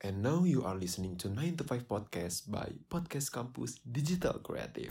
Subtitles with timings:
[0.00, 4.88] And now you are listening to 9 to 5 Podcast by Podcast Campus Digital Creative.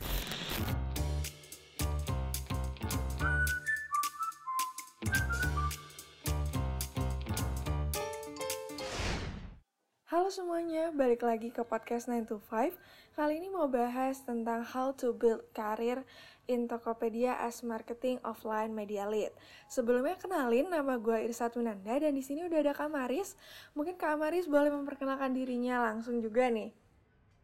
[10.14, 12.78] Halo semuanya, balik lagi ke podcast 9 to 5
[13.18, 16.06] Kali ini mau bahas tentang how to build career
[16.50, 19.30] in Tokopedia as marketing offline media lead
[19.70, 23.38] Sebelumnya kenalin, nama gue Irsa Tunanda dan di sini udah ada Kak Maris
[23.78, 26.74] Mungkin Kak Maris boleh memperkenalkan dirinya langsung juga nih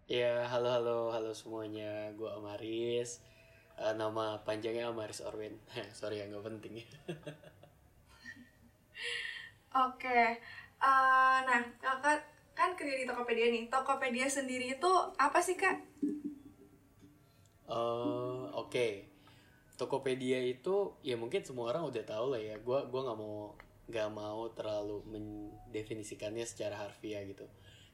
[0.05, 2.13] Ya, halo halo halo semuanya.
[2.13, 3.25] Gua Amaris.
[3.73, 5.57] Eh, nama panjangnya Amaris Orwin.
[5.97, 6.77] Sorry ya nggak penting.
[9.89, 10.21] Oke,
[10.77, 12.21] eh, nah kakak
[12.53, 15.81] kan kerja di Tokopedia nih Tokopedia sendiri itu apa sih kak?
[17.65, 19.09] Eh, Oke,
[19.75, 22.55] Tokopedia itu ya mungkin semua orang udah tahu lah ya.
[22.61, 23.37] Gua gua nggak mau
[23.85, 27.45] nggak mau terlalu mendefinisikannya secara harfiah gitu.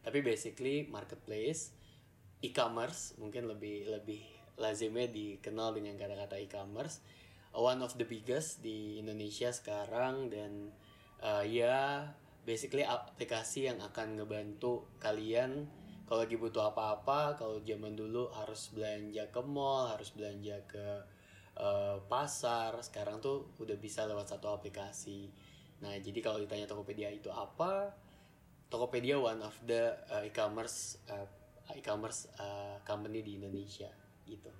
[0.02, 1.74] Tapi basically marketplace,
[2.46, 4.22] e-commerce mungkin lebih lebih
[4.60, 7.02] lazimnya dikenal dengan kata-kata e-commerce.
[7.52, 10.72] One of the biggest di Indonesia sekarang dan
[11.20, 12.08] uh, ya
[12.48, 15.68] basically aplikasi yang akan ngebantu kalian
[16.12, 20.84] kalau lagi butuh apa-apa kalau zaman dulu harus belanja ke mall harus belanja ke
[21.56, 25.32] uh, pasar sekarang tuh udah bisa lewat satu aplikasi
[25.80, 27.96] nah jadi kalau ditanya Tokopedia itu apa
[28.68, 31.24] Tokopedia one of the uh, e-commerce uh,
[31.80, 33.88] e-commerce uh, company di Indonesia
[34.28, 34.52] gitu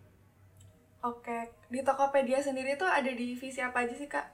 [1.04, 4.28] Oke, di Tokopedia sendiri tuh ada divisi apa aja sih kak?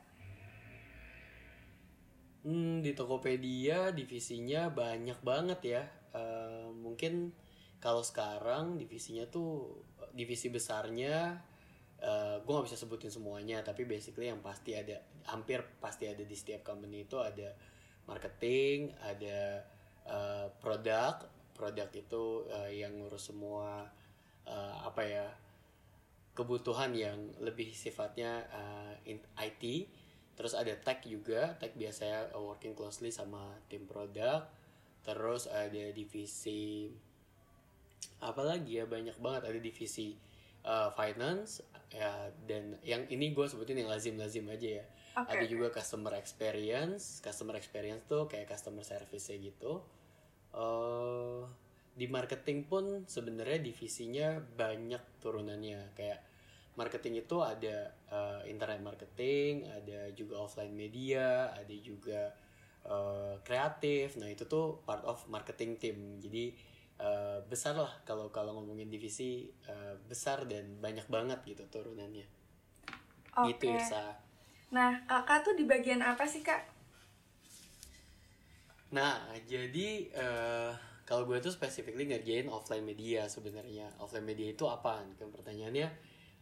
[2.44, 5.84] Hmm, di Tokopedia divisinya banyak banget ya.
[6.14, 7.34] Eh, mungkin
[7.78, 9.82] kalau sekarang divisinya tuh
[10.14, 11.38] divisi besarnya
[12.46, 16.62] gue nggak bisa sebutin semuanya tapi basically yang pasti ada hampir pasti ada di setiap
[16.62, 17.50] company itu ada
[18.08, 19.62] marketing ada
[20.08, 21.20] eh, produk.
[21.54, 23.86] Produk itu eh, yang ngurus semua
[24.48, 25.28] eh, apa ya
[26.38, 29.64] kebutuhan yang lebih sifatnya eh, in- IT
[30.38, 31.58] terus ada tech juga.
[31.58, 34.46] Tech biasanya uh, working closely sama tim produk
[35.08, 36.92] terus ada divisi
[38.20, 39.48] apa lagi ya banyak banget.
[39.48, 40.12] Ada divisi
[40.68, 44.86] uh, finance ya dan yang ini gue sebutin yang lazim-lazim aja ya.
[45.18, 47.24] Oke, ada juga customer experience.
[47.24, 49.80] Customer experience tuh kayak customer service gitu.
[50.52, 51.42] Eh
[51.98, 55.96] di marketing pun sebenarnya divisinya banyak turunannya.
[55.96, 56.28] Kayak
[56.78, 62.32] marketing itu ada eh, internet marketing ada juga offline media ada juga
[62.86, 66.54] eh, kreatif nah itu tuh part of marketing team jadi
[67.02, 72.28] eh, besar lah kalau kalau ngomongin divisi eh, besar dan banyak banget gitu turunannya
[73.38, 73.58] Oke.
[73.58, 74.28] gitu Irsa
[74.68, 76.60] Nah, kakak tuh di bagian apa sih kak?
[78.92, 80.72] Nah, jadi eh,
[81.08, 83.88] kalau gue tuh specifically ngerjain offline media sebenarnya.
[84.00, 85.08] Offline media itu apa?
[85.16, 85.88] Kan pertanyaannya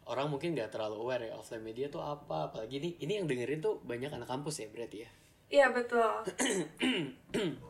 [0.09, 2.49] orang mungkin nggak terlalu aware ya offline media tuh apa.
[2.49, 5.09] Apalagi ini ini yang dengerin tuh banyak anak kampus ya berarti ya.
[5.49, 6.11] Iya betul.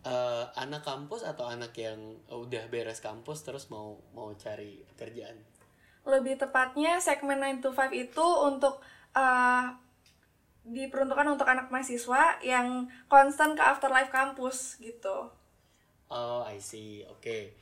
[0.00, 2.00] Eh, anak kampus atau anak yang
[2.32, 5.36] udah beres kampus terus mau mau cari pekerjaan.
[6.08, 8.80] Lebih tepatnya segmen 9 to 5 itu untuk
[9.12, 9.66] eh,
[10.64, 15.28] diperuntukkan untuk anak mahasiswa yang concern ke afterlife kampus gitu.
[16.08, 17.04] Oh, I see.
[17.04, 17.60] Oke.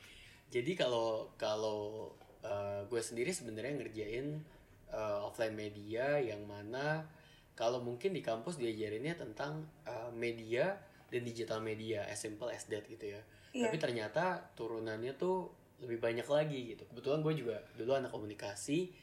[0.49, 2.09] Jadi kalau kalau
[2.41, 4.41] uh, gue sendiri sebenarnya ngerjain
[4.89, 7.05] uh, offline media yang mana
[7.59, 10.79] kalau mungkin di kampus diajarinnya tentang uh, media
[11.11, 13.21] dan digital media as simple as that gitu ya.
[13.51, 13.67] Iya.
[13.67, 15.51] Tapi ternyata turunannya tuh
[15.83, 16.87] lebih banyak lagi gitu.
[16.87, 18.95] Kebetulan gue juga dulu anak komunikasi.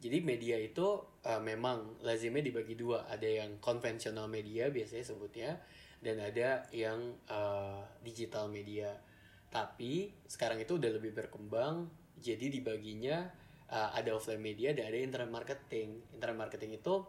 [0.00, 0.96] Jadi media itu
[1.28, 3.04] uh, memang lazimnya dibagi dua.
[3.04, 5.60] Ada yang konvensional media biasanya sebutnya
[6.00, 8.96] dan ada yang uh, digital media.
[9.52, 11.92] Tapi sekarang itu udah lebih berkembang.
[12.16, 13.28] Jadi dibaginya
[13.68, 16.00] uh, ada offline media dan ada internet marketing.
[16.16, 17.04] Internet marketing itu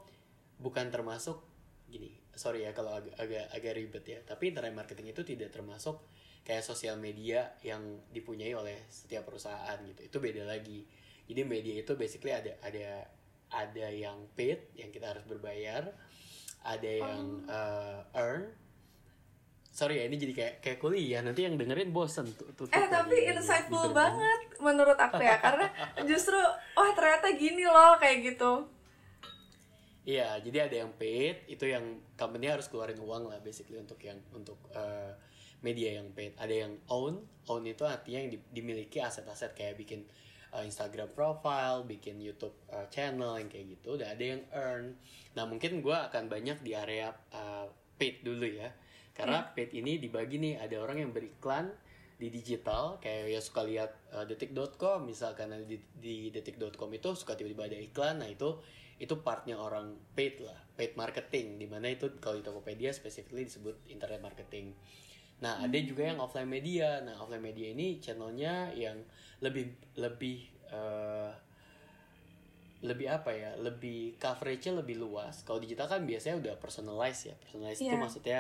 [0.62, 1.42] bukan termasuk
[1.90, 2.14] gini.
[2.32, 4.20] Sorry ya kalau agak agak agak ribet ya.
[4.24, 6.00] Tapi internet marketing itu tidak termasuk
[6.42, 10.02] kayak sosial media yang dipunyai oleh setiap perusahaan gitu.
[10.08, 10.86] Itu beda lagi.
[11.28, 13.06] Jadi media itu basically ada ada
[13.52, 15.92] ada yang paid yang kita harus berbayar,
[16.64, 18.48] ada yang uh, earn.
[19.72, 22.52] Sorry ya ini jadi kayak kayak kuliah nanti yang dengerin bosen tuh.
[22.68, 22.92] Eh lagi.
[22.92, 23.96] tapi insightful Bener-bener.
[23.96, 25.68] banget menurut aku ya karena
[26.04, 26.36] justru
[26.76, 28.68] oh ternyata gini loh kayak gitu.
[30.02, 34.18] Iya, jadi ada yang paid, itu yang company harus keluarin uang lah basically untuk yang
[34.34, 35.14] untuk uh,
[35.62, 36.34] media yang paid.
[36.42, 40.02] Ada yang own, own itu artinya yang di- dimiliki aset-aset kayak bikin
[40.58, 43.94] uh, Instagram profile, bikin YouTube uh, channel yang kayak gitu.
[43.94, 44.98] Dan ada yang earn.
[45.38, 47.70] Nah mungkin gue akan banyak di area uh,
[48.02, 48.74] paid dulu ya.
[49.12, 51.70] karena paid ini dibagi nih ada orang yang beriklan
[52.16, 57.70] di digital kayak ya suka lihat uh, detik.com misalkan di, di detik.com itu suka tiba-tiba
[57.70, 58.58] ada iklan nah itu
[59.02, 63.90] itu partnya orang paid lah paid marketing di mana itu kalau di Tokopedia specifically disebut
[63.90, 64.78] internet marketing.
[65.42, 67.02] Nah ada juga yang offline media.
[67.02, 69.02] Nah offline media ini channelnya yang
[69.42, 71.34] lebih lebih uh,
[72.82, 75.42] lebih apa ya lebih coveragenya lebih luas.
[75.42, 77.98] Kalau digital kan biasanya udah personalized ya personalized itu Yeah.
[77.98, 78.40] maksudnya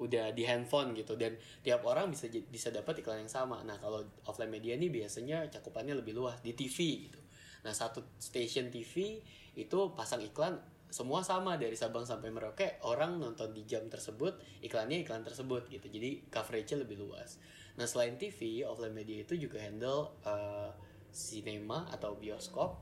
[0.00, 1.20] udah di handphone gitu.
[1.20, 3.60] Dan tiap orang bisa bisa dapat iklan yang sama.
[3.60, 7.20] Nah kalau offline media ini biasanya cakupannya lebih luas di TV gitu.
[7.64, 9.20] Nah satu station TV
[9.58, 10.54] itu pasang iklan
[10.88, 15.84] semua sama dari Sabang sampai Merauke orang nonton di jam tersebut iklannya iklan tersebut gitu.
[15.90, 17.36] Jadi coveragenya lebih luas.
[17.76, 20.72] Nah selain TV offline media itu juga handle uh,
[21.12, 22.80] cinema atau bioskop.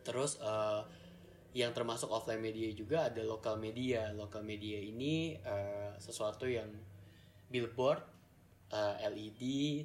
[0.00, 0.82] Terus eh,
[1.50, 4.14] yang termasuk offline media juga ada lokal media.
[4.14, 6.70] Lokal media ini eh, sesuatu yang
[7.50, 8.00] billboard
[8.70, 9.42] eh, LED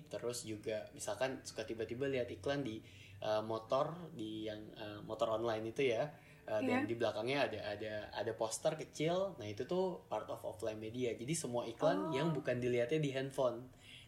[0.08, 2.80] terus juga misalkan suka tiba-tiba lihat iklan di
[3.22, 6.04] eh, motor di yang eh, motor online itu ya
[6.48, 6.90] eh, dan Iya.
[6.90, 11.34] di belakangnya ada ada ada poster kecil nah itu tuh part of offline media jadi
[11.36, 12.14] semua iklan Oh.
[12.14, 13.66] yang bukan dilihatnya di handphone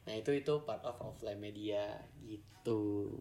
[0.08, 3.12] nah itu itu part of offline media gitu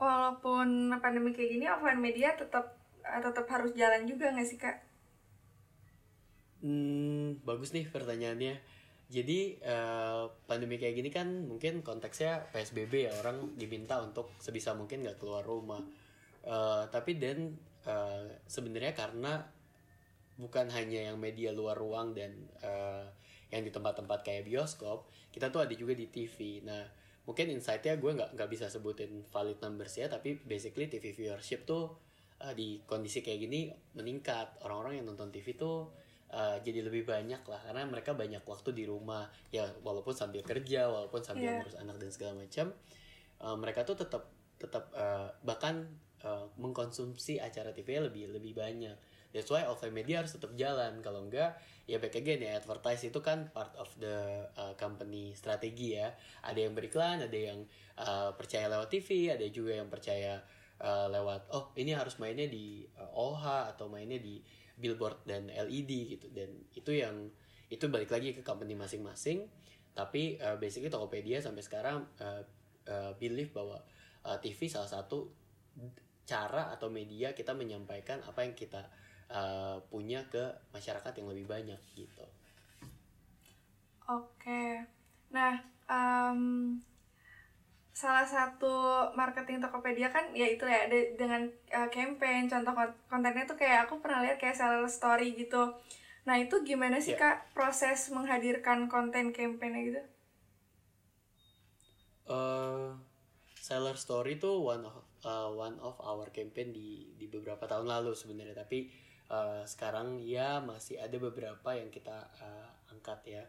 [0.00, 0.68] Walaupun
[1.04, 2.72] pandemi kayak gini, offline media tetap
[3.04, 4.76] tetap harus jalan juga nggak sih kak?
[6.60, 8.54] Hmm, bagus nih pertanyaannya.
[9.10, 15.02] Jadi eh, pandemi kayak gini kan mungkin konteksnya PSBB ya orang diminta untuk sebisa mungkin
[15.02, 15.82] nggak keluar rumah.
[16.46, 17.58] Eh, tapi dan
[17.90, 19.42] eh, sebenarnya karena
[20.40, 23.04] bukan hanya yang media luar ruang dan eh,
[23.50, 26.62] yang di tempat-tempat kayak bioskop, kita tuh ada juga di TV.
[26.62, 26.86] Nah,
[27.26, 31.98] mungkin insight-nya gue nggak nggak bisa sebutin valid numbers ya, tapi basically TV viewership tuh
[32.40, 34.62] eh, di kondisi kayak gini meningkat.
[34.62, 35.90] Orang-orang yang nonton TV tuh
[36.30, 39.26] eh, jadi lebih banyak lah karena mereka banyak waktu di rumah.
[39.50, 41.56] Ya walaupun sambil kerja walaupun sambil Iya.
[41.62, 42.66] ngurus anak dan segala macam
[43.40, 45.86] eh, mereka tuh tetap tetap eh, bahkan
[46.22, 48.96] eh, mengkonsumsi acara TV lebih lebih banyak.
[49.30, 50.98] That's why offline media harus tetap jalan.
[51.06, 51.54] Kalau enggak
[51.86, 56.10] ya back again ya advertise itu kan part of the uh, company strategi ya.
[56.42, 57.62] Ada yang beriklan ada yang
[57.94, 60.42] uh, percaya lewat TV ada juga yang percaya
[60.82, 64.42] uh, lewat oh ini harus mainnya di uh, OH atau mainnya di
[64.80, 67.28] billboard dan LED gitu dan itu yang
[67.70, 69.46] itu balik lagi ke company masing-masing
[69.94, 72.42] tapi uh, basically Tokopedia sampai sekarang uh,
[72.88, 73.78] uh, believe bahwa
[74.24, 75.30] uh, TV salah satu
[76.26, 78.86] cara atau media kita menyampaikan apa yang kita
[79.30, 82.26] uh, punya ke masyarakat yang lebih banyak gitu.
[84.10, 84.86] Oke.
[85.30, 85.54] Nah,
[85.86, 86.78] em,
[87.92, 88.72] salah satu
[89.18, 93.86] marketing Tokopedia kan ya itu ya de- dengan eh, campaign contoh kon- kontennya tuh kayak
[93.86, 95.74] aku pernah lihat kayak seller story gitu.
[96.26, 97.18] Nah, itu gimana sih Ya.
[97.18, 100.00] Kak proses menghadirkan konten campaignnya gitu?
[102.28, 102.94] uh,
[103.58, 104.94] seller story itu one of
[105.24, 108.88] uh, one of our campaign di di beberapa tahun lalu sebenarnya tapi
[109.28, 113.44] uh, sekarang ya masih ada beberapa yang kita uh, angkat ya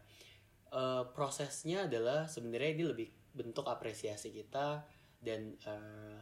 [0.71, 4.83] Uh, prosesnya adalah sebenarnya ini lebih bentuk apresiasi kita
[5.21, 6.19] dan uh,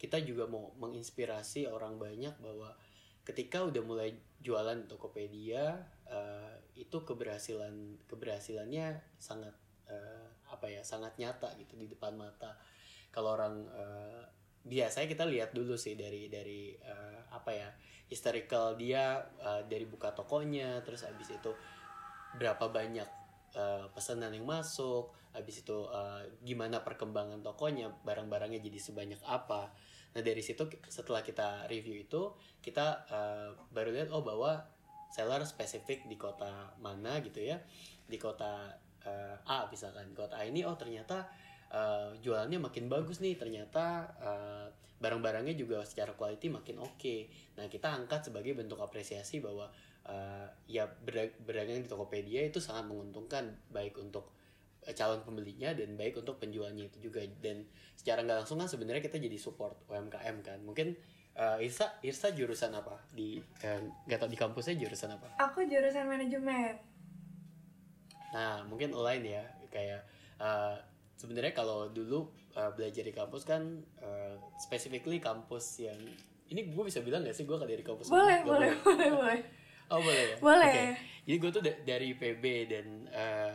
[0.00, 2.72] kita juga mau menginspirasi orang banyak bahwa
[3.24, 5.76] ketika udah mulai jualan di Tokopedia
[6.08, 9.52] uh, itu keberhasilan keberhasilannya sangat
[9.86, 12.56] uh, apa ya sangat nyata gitu di depan mata.
[13.12, 14.24] Kalau orang uh,
[14.64, 17.68] biasanya kita lihat dulu sih dari dari uh, apa ya
[18.08, 21.52] historical dia uh, dari buka tokonya terus abis itu
[22.40, 23.19] berapa banyak
[23.54, 29.70] uh, pesanan yang masuk habis itu uh, gimana perkembangan tokonya barang-barangnya jadi sebanyak apa.
[30.10, 34.58] Nah dari situ setelah kita review itu kita uh, baru lihat oh bahwa
[35.14, 37.62] seller spesifik di kota mana gitu ya.
[38.10, 38.74] Di kota
[39.06, 41.30] uh, A misalkan kota A ini oh ternyata
[41.70, 43.38] uh, jualannya makin bagus nih.
[43.38, 44.66] Ternyata uh,
[44.98, 47.16] barang-barangnya juga secara quality makin oke.
[47.54, 49.70] Nah kita angkat sebagai bentuk apresiasi bahwa
[50.06, 54.32] uh, ya berdag- berdagang di Tokopedia itu sangat menguntungkan baik untuk
[54.86, 57.20] eh, calon pembelinya dan baik untuk penjualnya itu juga.
[57.40, 57.66] Dan
[57.96, 60.58] secara nggak langsung kan sebenarnya kita jadi support UMKM kan.
[60.64, 60.96] Mungkin
[61.36, 63.00] uh, Irsa Irsa jurusan apa?
[63.12, 63.40] Di
[64.06, 65.36] nggak tahu di kampusnya jurusan apa?
[65.50, 66.80] Aku jurusan manajemen.
[68.30, 69.42] Nah, mungkin lain ya,
[69.74, 70.06] kayak
[70.38, 70.78] uh,
[71.18, 75.98] sebenarnya kalau dulu uh, belajar di kampus kan uh, specifically kampus yang
[76.50, 78.10] ini gue bisa bilang gak sih gue dari kampus?
[78.10, 79.40] Boleh, Nggak boleh, boleh, boleh.
[79.90, 80.36] Oh boleh ya.
[80.38, 80.70] Boleh.
[80.70, 80.86] Oke.
[81.26, 83.54] Jadi gue tuh da- dari IPB dan uh,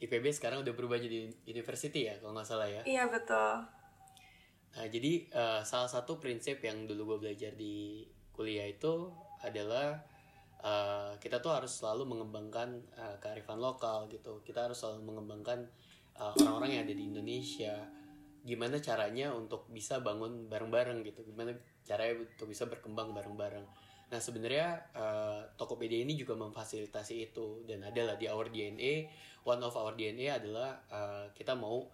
[0.00, 2.84] IPB sekarang udah berubah jadi university ya kalau nggak salah ya.
[2.84, 3.64] Iya betul.
[4.76, 8.04] Nah, jadi uh, salah satu prinsip yang dulu gue belajar di
[8.36, 9.08] kuliah itu
[9.40, 9.96] adalah
[10.60, 15.64] uh, kita tuh harus selalu mengembangkan uh, kearifan lokal gitu kita harus selalu mengembangkan
[16.20, 17.74] uh, orang-orang yang ada di Indonesia
[18.46, 23.66] gimana caranya untuk bisa bangun bareng-bareng gitu gimana caranya untuk bisa berkembang bareng-bareng
[24.06, 29.10] nah sebenarnya uh, Tokopedia ini juga memfasilitasi itu dan adalah di our DNA
[29.42, 31.86] one of our DNA adalah uh, kita mau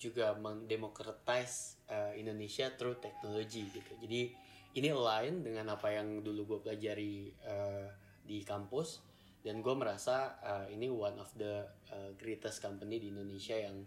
[0.00, 3.92] juga mendemocratize uh, Indonesia through technology gitu.
[4.00, 4.32] Jadi
[4.80, 7.84] ini align dengan apa yang dulu gue pelajari uh,
[8.24, 9.04] di kampus
[9.44, 13.84] dan gue merasa uh, ini one of the uh, greatest company di Indonesia yang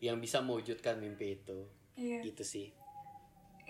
[0.00, 1.68] yang bisa mewujudkan mimpi itu.
[2.00, 2.24] Iya.
[2.24, 2.72] gitu sih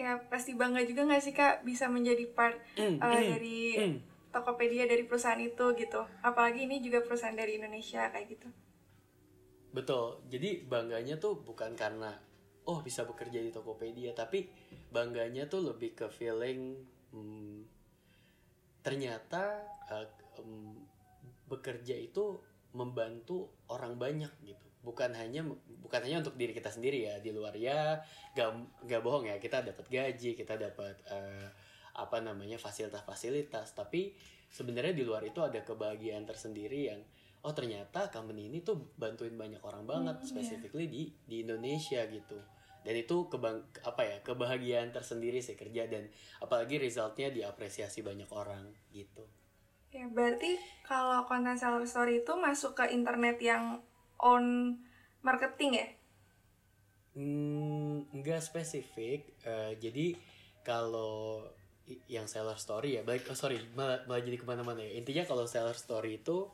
[0.01, 3.97] Ya pasti bangga juga nggak sih kak bisa menjadi part Mm, uh, mm, dari mm.
[4.33, 6.01] Tokopedia dari perusahaan itu gitu.
[6.25, 8.49] Apalagi ini juga perusahaan dari Indonesia kayak gitu.
[9.71, 12.11] betul jadi bangganya tuh bukan karena
[12.67, 14.51] oh bisa bekerja di Tokopedia tapi
[14.91, 16.75] bangganya tuh lebih ke feeling
[17.15, 17.63] hmm,
[18.83, 20.07] ternyata uh,
[20.43, 20.75] um,
[21.47, 22.43] bekerja itu
[22.75, 25.45] membantu orang banyak gitu bukan hanya
[25.85, 28.01] bukan hanya untuk diri kita sendiri ya di luar ya
[28.33, 28.49] gak
[28.89, 31.49] gak bohong ya kita dapat gaji kita dapat uh,
[31.97, 33.75] apa namanya fasilitas-fasilitas.
[33.75, 34.15] Tapi
[34.51, 37.01] sebenarnya di luar itu ada kebahagiaan tersendiri yang
[37.41, 40.31] oh ternyata company ini tuh bantuin banyak orang banget Hmm, iya.
[40.31, 42.39] specifically di di Indonesia gitu.
[42.81, 46.09] Dan itu kebang apa ya kebahagiaan tersendiri sih kerja dan
[46.41, 49.29] apalagi resultnya diapresiasi banyak orang gitu.
[49.91, 50.57] Ya berarti
[50.87, 53.83] kalau konten seller story itu masuk ke internet yang
[54.21, 54.77] on
[55.25, 55.87] marketing ya?
[57.17, 59.35] Hmm, nggak spesifik.
[59.45, 60.17] Eh, jadi
[60.63, 61.43] kalau
[62.07, 64.95] yang seller story ya, baik, oh, sorry, malah, malah jadi ke mana-mana ya.
[64.95, 66.47] Intinya kalau seller story itu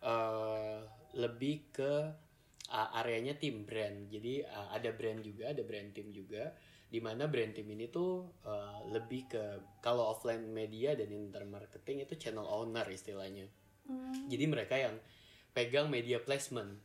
[0.00, 0.80] eh,
[1.18, 1.92] lebih ke
[2.72, 4.08] uh, areanya tim brand.
[4.08, 6.52] Jadi uh, ada brand juga, ada brand team juga.
[6.88, 9.44] Di mana brand team ini tuh uh, lebih ke
[9.84, 13.44] kalau offline media dan internet marketing itu channel owner istilahnya.
[13.84, 14.28] Hmm.
[14.28, 14.96] Jadi mereka yang
[15.52, 16.80] pegang media placement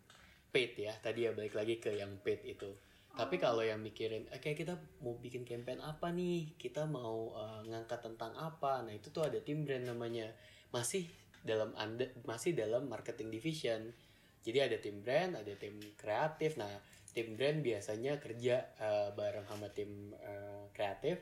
[0.54, 0.94] paid ya.
[1.02, 2.70] Tadi ya balik lagi ke yang paid itu.
[3.14, 4.74] Tapi kalau yang mikirin, oke kita
[5.06, 6.58] mau bikin campaign apa nih?
[6.58, 8.82] Kita mau uh, ngangkat tentang apa?
[8.82, 10.34] Nah itu tuh ada tim brand namanya.
[10.74, 11.06] Masih
[11.46, 13.94] dalam anda masih dalam marketing division.
[14.42, 16.58] Jadi ada tim brand, ada tim kreatif.
[16.58, 16.74] Nah
[17.14, 21.22] tim brand biasanya kerja uh, bareng sama tim uh, kreatif.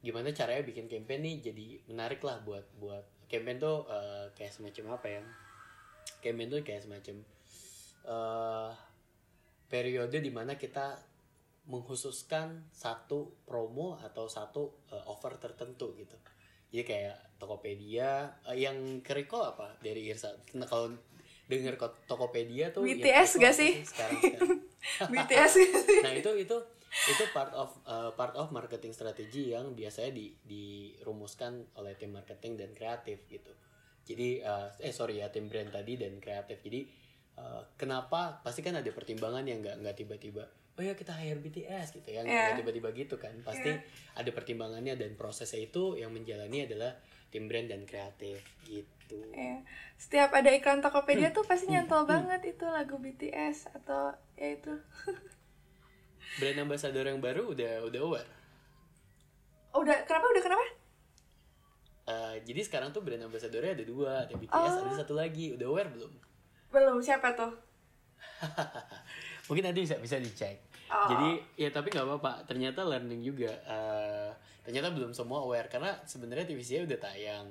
[0.00, 4.96] Gimana caranya bikin campaign nih jadi menarik lah buat buat campaign tuh uh, kayak semacam
[4.96, 5.22] apa ya?
[6.24, 7.20] Campaign tuh kayak semacam
[8.06, 8.70] uh,
[9.68, 10.96] periode di mana kita
[11.70, 16.16] mengkhususkan satu promo atau satu uh, offer tertentu gitu.
[16.70, 20.34] Jadi kayak Tokopedia uh, yang kerikol apa dari Irsa?
[20.54, 20.94] Nah, kalau
[21.50, 21.76] denger
[22.06, 23.82] Tokopedia tuh BTS gak sih?
[23.82, 24.60] Sekarang, sekarang.
[25.12, 25.52] BTS
[26.04, 26.56] nah itu itu
[26.90, 32.58] itu part of uh, part of marketing strategi yang biasanya di dirumuskan oleh tim marketing
[32.58, 33.52] dan kreatif gitu
[34.02, 36.82] jadi uh, eh sorry ya tim brand tadi dan kreatif jadi
[37.38, 38.40] uh, kenapa?
[38.42, 40.44] Pasti kan ada pertimbangan yang nggak nggak tiba-tiba
[40.80, 42.24] oh ya kita hire BTS gitu ya.
[42.24, 43.36] Nggak tiba-tiba gitu kan.
[43.44, 43.68] Pasti
[44.16, 46.96] ada pertimbangannya dan prosesnya itu yang menjalani adalah
[47.28, 49.20] tim brand dan kreatif gitu.
[49.36, 49.60] Ya,
[50.00, 54.72] setiap ada iklan Tokopedia tuh pasti nyantol banget itu lagu BTS atau ya itu.
[56.40, 58.30] brand ambassador yang baru udah udah aware?
[59.76, 60.64] Oh, udah kenapa udah kenapa?
[62.10, 64.82] Uh, jadi sekarang tuh brand ambassadornya ada dua, ada BTS, Oh.
[64.88, 65.54] ada satu lagi.
[65.54, 66.29] Udah aware belum?
[66.70, 67.52] Belum siapa tuh?
[69.50, 70.70] Mungkin nanti bisa bisa dicek.
[70.90, 71.06] Oh.
[71.10, 72.46] Jadi ya tapi nggak apa-apa.
[72.46, 73.52] Ternyata learning juga.
[73.66, 74.30] Uh,
[74.62, 77.46] ternyata belum semua aware karena sebenarnya TVC udah tayang.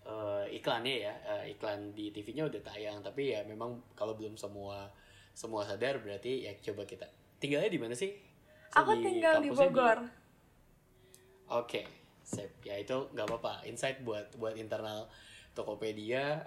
[0.00, 2.98] Uh, iklannya ya, uh, iklan di TV-nya udah tayang.
[3.02, 4.90] Tapi ya memang kalau belum semua
[5.34, 7.06] semua sadar berarti ya coba kita.
[7.38, 8.12] Tinggalnya di mana sih?
[8.70, 10.06] So, Aku tinggal di Bogor.
[11.50, 11.82] Oke,
[12.22, 12.62] sip.
[12.62, 13.66] Ya itu nggak apa-apa.
[13.66, 15.10] Insight buat buat internal
[15.54, 16.38] Tokopedia.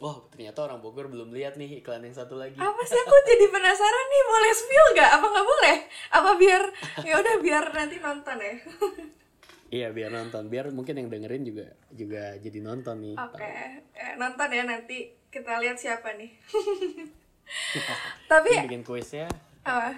[0.00, 2.56] Wah, ternyata orang Bogor belum lihat nih iklan yang satu lagi.
[2.56, 5.10] Apa sih aku jadi penasaran nih, boleh spill gak?
[5.18, 5.76] Apa nggak boleh?
[6.10, 6.62] Apa biar
[7.06, 8.54] ya udah biar nanti nonton ya.
[9.72, 10.52] Iya, biar nonton.
[10.52, 13.16] Biar mungkin yang dengerin juga juga jadi nonton nih.
[13.16, 13.52] Oke,
[13.96, 16.28] eh, nonton ya nanti kita lihat siapa nih.
[18.30, 19.32] Tapi Ini bikin kuisnya.
[19.64, 19.96] apa?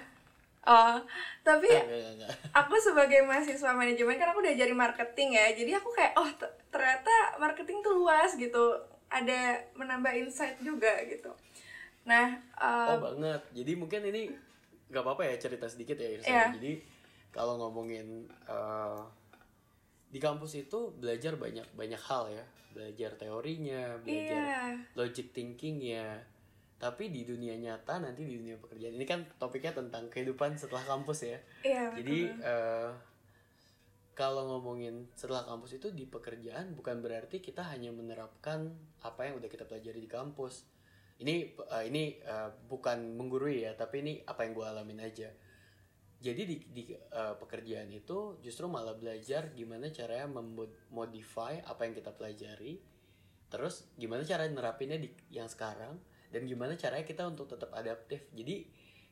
[0.65, 0.97] Oh,
[1.45, 2.29] tapi enggak, enggak, enggak.
[2.49, 6.25] aku sebagai mahasiswa manajemen kan aku udah jadi marketing ya jadi aku kayak oh
[6.73, 8.73] ternyata marketing tuh luas gitu
[9.15, 11.31] ada menambah insight juga gitu
[12.05, 13.41] nah Oh um, banget.
[13.57, 14.29] Jadi mungkin ini
[14.93, 16.29] nggak apa-apa ya cerita sedikit ya Irsa.
[16.29, 16.45] Iya.
[16.53, 16.71] Jadi
[17.33, 19.01] kalau ngomongin eh,
[20.13, 22.45] di kampus itu belajar banyak banyak hal ya.
[22.77, 26.21] Belajar teorinya, belajar iya logic thinkingnya
[26.75, 31.23] tapi di dunia nyata nanti di dunia pekerjaan ini kan topiknya tentang kehidupan setelah kampus
[31.23, 32.43] ya iya jadi betul.
[32.43, 32.89] eh,
[34.15, 38.71] kalau ngomongin setelah kampus itu di pekerjaan bukan berarti kita hanya menerapkan
[39.03, 40.63] apa yang udah kita pelajari di kampus.
[41.19, 45.27] Ini uh, ini uh, bukan menggurui ya tapi ini apa yang gue alamin aja.
[46.15, 52.15] Jadi di, di uh, pekerjaan itu justru malah belajar gimana caranya memodify apa yang kita
[52.15, 52.79] pelajari
[53.45, 56.01] terus gimana cara nerapinnya di yang sekarang
[56.33, 58.31] dan gimana caranya kita untuk tetap adaptif.
[58.31, 58.63] Jadi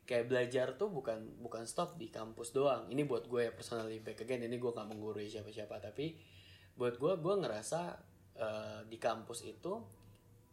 [0.03, 2.91] kayak belajar tuh bukan bukan stop di kampus doang.
[2.91, 6.15] Ini buat gue ya personally back again ini gue nggak menggurui siapa-siapa tapi
[6.75, 7.81] buat gue gue ngerasa
[8.39, 9.79] uh, di kampus itu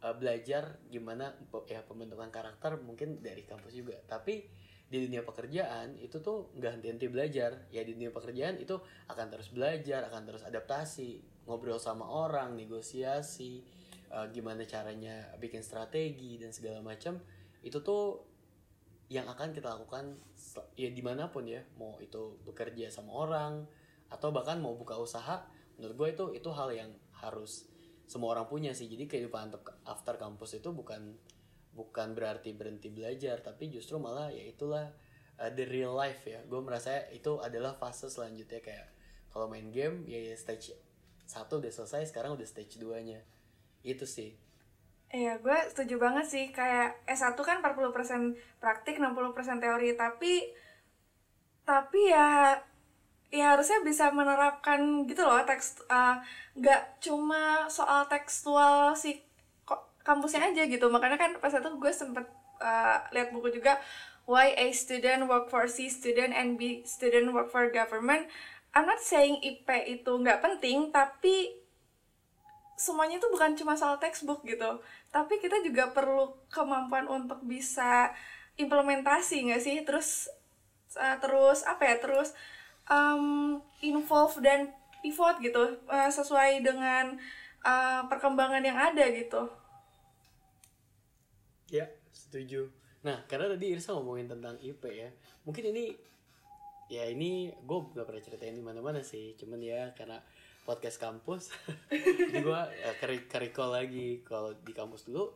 [0.06, 1.34] uh, belajar gimana
[1.66, 3.98] ya pembentukan karakter mungkin dari kampus juga.
[4.06, 7.66] Tapi di dunia pekerjaan itu tuh nggak henti-henti belajar.
[7.74, 8.78] Ya di dunia pekerjaan itu
[9.10, 13.66] akan terus belajar akan terus adaptasi ngobrol sama orang negosiasi
[14.14, 17.18] uh, gimana caranya bikin strategi dan segala macam.
[17.66, 18.29] Itu tuh
[19.10, 20.14] yang akan kita lakukan
[20.78, 23.66] ya di mana pun ya mau itu bekerja sama orang
[24.06, 25.42] atau bahkan mau buka usaha
[25.74, 27.66] menurut gue itu itu hal yang harus
[28.06, 28.86] semua orang punya sih.
[28.86, 29.54] Jadi kehidupan
[29.86, 31.14] after kampus itu bukan
[31.74, 34.90] bukan berarti berhenti belajar tapi justru malah ya itulah
[35.38, 36.42] uh, the real life ya.
[36.46, 38.94] Gue merasa itu adalah fase selanjutnya kayak
[39.30, 40.74] kalau main game ya, ya stage
[41.26, 43.22] satu udah selesai sekarang udah stage 2 nya
[43.86, 44.34] itu sih
[45.10, 46.44] Iya, gue setuju banget sih.
[46.54, 49.98] Kayak S1 kan 40% praktik, 60% teori.
[49.98, 50.32] Tapi
[51.66, 52.58] tapi ya
[53.30, 56.18] ya harusnya bisa menerapkan gitu loh teks uh,
[56.98, 59.22] cuma soal tekstual si
[60.02, 62.26] kampusnya aja gitu makanya kan pas itu gue sempet
[62.58, 63.78] uh, lihat buku juga
[64.26, 68.26] why a student work for C student and B student work for government
[68.74, 71.54] I'm not saying IP itu nggak penting tapi
[72.74, 78.14] semuanya itu bukan cuma soal textbook gitu tapi kita juga perlu kemampuan untuk bisa
[78.54, 79.76] implementasi nggak sih?
[79.82, 80.30] Terus
[80.94, 81.96] uh, terus apa ya?
[81.98, 82.30] Terus
[82.86, 87.18] um, involve dan pivot gitu uh, sesuai dengan
[87.66, 89.50] uh, perkembangan yang ada gitu.
[91.70, 92.70] Ya setuju.
[93.02, 95.08] Nah karena tadi Irsa ngomongin tentang IP ya
[95.46, 95.96] mungkin ini
[96.90, 99.38] ya ini gue gak pernah ceritain di mana-mana sih.
[99.38, 100.18] Cuman ya karena
[100.64, 101.54] podcast kampus.
[102.30, 102.96] Jadi gue uh,
[103.28, 104.20] kerikol lagi.
[104.26, 105.30] Kalau di kampus dulu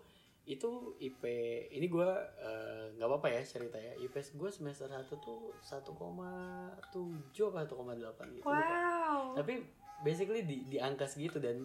[0.45, 1.25] itu IP
[1.73, 3.97] ini gue uh, nggak apa-apa ya cerita ya.
[3.97, 9.33] IP gue semester satu tuh satu koma tujuh apa satu koma delapan gitu wow.
[9.33, 9.65] tapi
[10.05, 11.65] basically di di angka segitu dan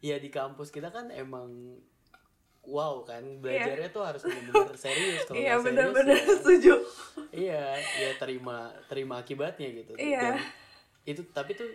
[0.00, 1.76] ya di kampus kita kan emang
[2.64, 3.94] wow kan belajarnya yeah.
[3.94, 5.22] tuh harus benar-benar serius.
[5.28, 6.74] Kalau iya benar-benar ya, setuju.
[7.28, 9.92] Iya ya terima terima akibatnya gitu.
[10.00, 10.20] Iya.
[10.20, 10.34] dan
[11.04, 11.68] itu tapi tuh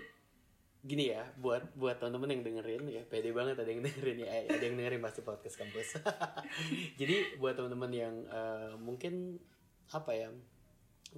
[0.80, 4.64] gini ya buat buat teman-teman yang dengerin ya pede banget ada yang dengerin ya ada
[4.64, 6.00] yang dengerin pasti podcast kampus.
[7.00, 9.36] Jadi buat teman-teman yang uh, mungkin
[9.92, 10.30] apa ya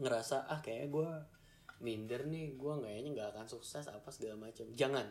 [0.02, 1.10] ngerasa ah kayaknya gue
[1.86, 4.66] minder nih gue kayaknya nggak akan sukses apa segala macam.
[4.74, 5.06] Jangan.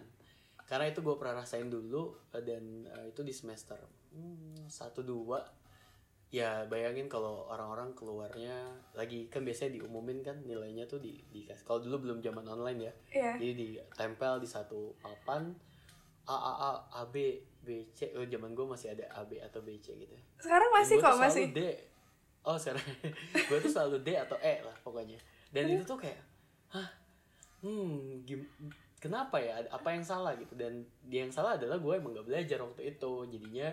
[0.67, 3.79] Karena itu gue pernah rasain dulu uh, dan uh, itu di semester
[4.15, 5.60] hmm, satu dua
[6.31, 8.55] ya bayangin kalau orang-orang keluarnya
[8.95, 12.93] lagi kan biasanya diumumin kan nilainya tuh di di kalau dulu belum zaman online ya.
[13.11, 13.35] Yeah.
[13.35, 15.51] jadi ditempel di satu papan
[16.31, 16.71] A A A
[17.03, 18.15] A B B C.
[18.15, 21.45] Oh zaman gue masih ada A B atau B C gitu sekarang masih kok masih?
[21.53, 21.61] D.
[22.47, 22.87] Oh sekarang
[23.49, 25.19] gue tuh selalu D atau E lah pokoknya.
[25.53, 26.21] Dan itu tuh kayak
[26.73, 26.89] hah?
[27.61, 28.47] Hmm gim
[29.03, 29.61] kenapa ya?
[29.69, 30.57] Apa yang salah gitu?
[30.57, 33.13] Dan yang salah adalah gue emang gak belajar waktu itu.
[33.29, 33.69] Jadinya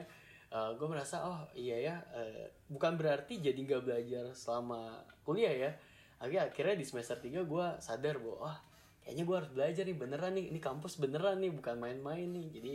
[0.52, 5.54] uh, eh, gue merasa oh iya ya uh, bukan berarti jadi nggak belajar selama kuliah
[5.54, 5.72] ya.
[6.18, 8.58] Akhirnya akhirnya di semester 3 gue sadar bahwa oh
[9.06, 12.48] kayaknya gue harus belajar nih beneran nih ini kampus beneran nih bukan main-main nih.
[12.50, 12.74] Jadi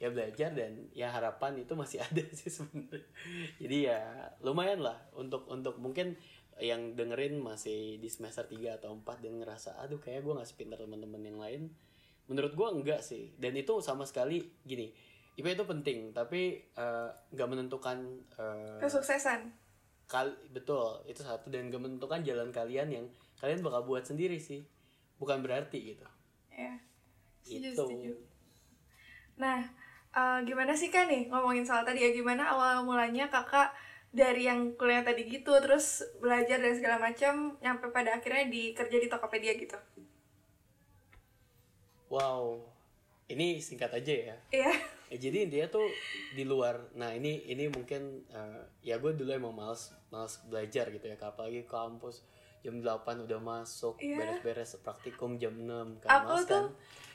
[0.00, 3.06] ya belajar dan ya harapan itu masih ada sih sebenarnya.
[3.60, 4.00] Jadi ya
[4.42, 6.16] lumayan lah untuk untuk mungkin
[6.60, 10.80] yang dengerin masih di semester 3 atau 4 dan ngerasa aduh kayak gue gak sepintar
[10.80, 11.62] teman-teman yang lain.
[12.26, 13.32] Menurut gue enggak sih.
[13.38, 17.98] Dan itu sama sekali gini IP itu penting tapi eh, nggak uh, menentukan
[18.36, 19.48] uh, kesuksesan.
[20.10, 23.06] kal betul itu satu dan gak menentukan jalan kalian yang
[23.38, 24.66] kalian bakal buat sendiri sih.
[25.22, 26.06] Bukan berarti gitu.
[26.50, 26.74] Ya
[27.46, 28.12] setuju, itu setuju.
[29.38, 29.62] nah
[30.12, 32.10] uh, gimana sih kan nih ngomongin soal tadi ya?
[32.10, 33.70] Gimana awal mulanya kakak
[34.10, 38.98] dari yang kuliah tadi gitu terus belajar dan segala macam nyampe pada akhirnya di kerja
[38.98, 39.78] di Tokopedia gitu?
[42.10, 42.66] Wow.
[43.30, 44.36] Ini singkat aja ya.
[44.50, 44.74] Iya
[45.10, 45.86] ya, jadi intinya tuh
[46.32, 51.04] di luar nah ini ini mungkin uh, ya gue dulu emang males males belajar gitu
[51.10, 52.22] ya apalagi kampus
[52.62, 54.20] jam 8 udah masuk yeah.
[54.20, 56.64] beres-beres praktikum jam 6 kan aku tuh kan?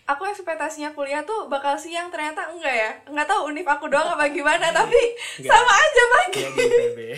[0.06, 2.92] aku ekspektasinya kuliah tuh bakal siang ternyata enggak ya.
[3.10, 5.02] Enggak tahu univ aku doang apa gimana tapi
[5.42, 5.50] enggak.
[5.50, 6.44] sama aja pagi.
[6.46, 7.16] Iya,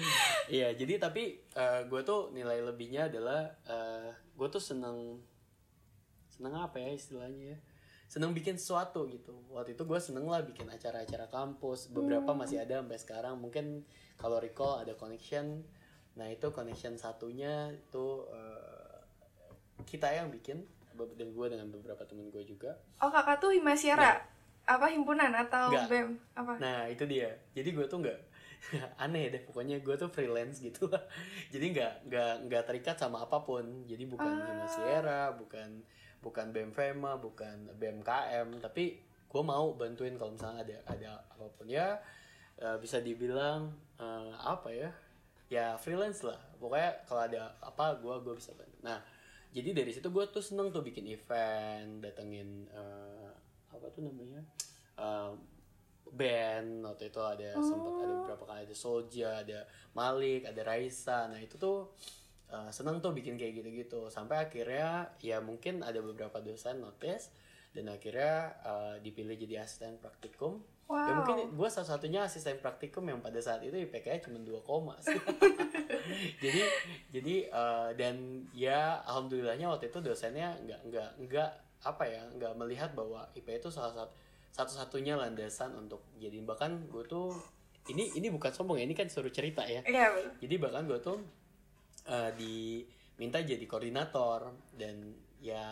[0.56, 0.68] iya.
[0.72, 5.20] Jadi tapi uh, gue tuh nilai lebihnya adalah uh, gue tuh seneng
[6.32, 7.58] seneng apa ya istilahnya ya
[8.10, 12.82] seneng bikin sesuatu gitu waktu itu gue seneng lah bikin acara-acara kampus beberapa masih ada
[12.82, 13.86] sampai sekarang mungkin
[14.18, 15.62] kalau recall ada connection
[16.18, 18.98] nah itu connection satunya itu eh,
[19.86, 20.66] kita yang bikin
[20.98, 24.20] dan gue dengan beberapa temen gue juga Oh kakak tuh Himasiara?
[24.68, 25.88] Apa himpunan atau Nggak.
[25.88, 26.08] BEM?
[26.36, 26.52] Apa?
[26.60, 27.32] Nah itu dia.
[27.56, 28.20] Jadi gue tuh nggak
[29.08, 29.42] aneh deh.
[29.48, 31.00] Pokoknya gue tuh freelance gitu lah.
[31.54, 33.88] Jadi nggak nggak nggak terikat sama apa pun.
[33.88, 34.44] Jadi bukan Ah.
[34.52, 35.80] Himasiera, bukan
[36.20, 38.60] bukan BEM Fema, bukan BMKM.
[38.60, 42.00] Tapi gue mau bantuin kalau misalnya ada ada apa pun ya
[42.58, 44.90] eh, bisa dibilang eh, apa ya?
[45.50, 46.38] Ya freelance lah.
[46.60, 48.78] Pokoknya kalau ada apa gue gue bisa bantu.
[48.84, 49.00] Nah
[49.50, 53.30] jadi dari situ gue tuh seneng tuh bikin event, datengin eh,
[53.74, 54.44] apa tuh namanya?
[55.00, 55.32] Eh,
[56.10, 59.58] band waktu itu ada sempat ada beberapa kali ada Soja ada
[59.94, 61.94] Malik ada Raisa nah itu tuh
[62.50, 64.10] uh, seneng tuh bikin kayak gitu-gitu.
[64.10, 67.30] Sampai akhirnya ya mungkin ada beberapa dosen notice
[67.70, 70.60] dan akhirnya uh, dipilih jadi asisten praktikum.
[70.90, 71.22] Ya Wow.
[71.22, 75.14] mungkin gue salah satunya asisten praktikum yang pada saat itu IPK-nya cuma 2 koma sih.
[76.42, 76.60] Jadi
[77.14, 81.50] jadi uh, dan ya alhamdulillahnya waktu itu dosennya nggak nggak nggak
[81.86, 84.10] apa ya nggak melihat bahwa IP itu salah satu
[84.50, 87.38] satu-satunya landasan untuk jadi bahkan gue tuh
[87.86, 89.86] ini ini bukan sombong ya ini kan suruh cerita ya.
[89.86, 90.30] Iya betul.
[90.42, 91.22] jadi bahkan gue tuh
[92.10, 94.50] eh, diminta jadi koordinator.
[94.74, 95.62] Dan ya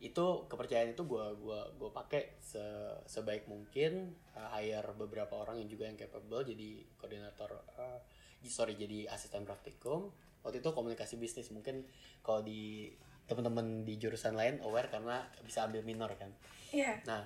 [0.00, 5.68] itu kepercayaan itu gue gua gua pakai se- sebaik mungkin eh, hire beberapa orang yang
[5.68, 8.00] juga yang capable jadi koordinator eh,
[8.48, 10.08] sorry jadi asisten praktikum.
[10.40, 11.84] Waktu itu komunikasi bisnis mungkin
[12.24, 12.88] kalau di
[13.28, 16.32] teman-teman di jurusan lain aware karena bisa ambil minor kan.
[16.72, 17.04] Iya.
[17.04, 17.22] Nah,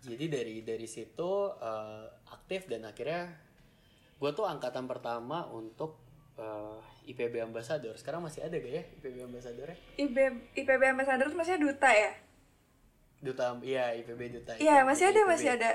[0.00, 3.34] jadi dari dari situ eh, aktif dan akhirnya
[4.22, 6.01] gue tuh angkatan pertama untuk
[6.38, 6.78] eh,
[7.12, 7.94] IPB Ambassador.
[7.98, 9.76] Sekarang masih ada gak ya IPB Ambassador ya?
[10.00, 10.16] IB,
[10.56, 12.12] IPB Ambassador masih duta ya?
[13.22, 14.52] Duta, iya IPB Duta.
[14.58, 14.88] Iya IPB.
[14.88, 15.70] masih ada masih ada.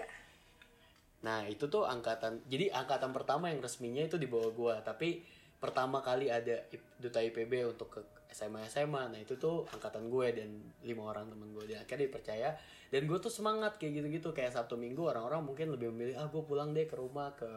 [1.24, 4.76] Nah itu tuh angkatan, jadi angkatan pertama yang resminya itu di bawah gua.
[4.84, 5.24] Tapi
[5.58, 6.62] pertama kali ada
[7.02, 10.50] duta IPB untuk ke SMA SMA, nah itu tuh angkatan gue dan
[10.86, 11.64] lima orang temen gue.
[11.66, 12.50] Dan akhirnya dipercaya.
[12.88, 14.30] Dan gue tuh semangat kayak gitu-gitu.
[14.36, 17.48] Kayak Sabtu Minggu orang-orang mungkin lebih memilih ah gue pulang deh ke rumah ke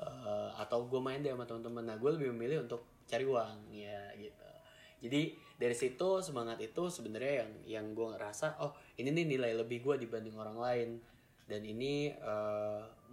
[0.00, 1.84] eh, atau gue main deh sama teman-teman.
[1.88, 4.44] Nah gue lebih memilih untuk cari uang ya gitu.
[5.06, 9.80] Jadi dari situ semangat itu sebenarnya yang yang gue ngerasa oh ini nih nilai lebih
[9.84, 10.90] gue dibanding orang lain.
[11.46, 12.10] Dan ini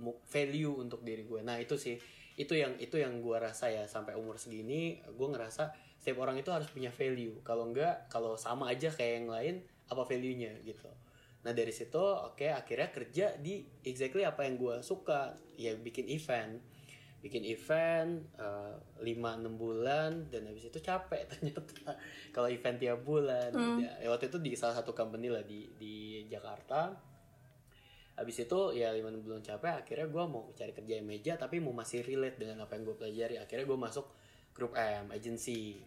[0.01, 1.95] mu- value untuk diri gue nah itu sih.
[2.33, 5.69] Itu yang itu yang gue rasa ya sampai umur segini gue ngerasa
[6.01, 7.39] setiap orang itu harus punya value.
[7.45, 10.89] Kalau enggak kalau sama aja kayak yang lain apa value nya gitu.
[11.45, 15.37] Nah dari situ oke akhirnya kerja di exactly apa yang gue suka.
[15.53, 16.57] Ya bikin event
[17.23, 21.95] bikin event eh, lima enam bulan dan habis itu capek ternyata.
[22.35, 23.55] Kalau event tiap bulan.
[23.79, 26.91] Ya, waktu itu di salah satu company lah di di Jakarta.
[28.13, 31.57] Habis itu ya lima enam bulan capek akhirnya gue mau cari kerja yang meja tapi
[31.57, 33.35] mau masih relate dengan apa yang gue pelajari.
[33.39, 34.05] Akhirnya gue masuk
[34.51, 35.79] grup M agency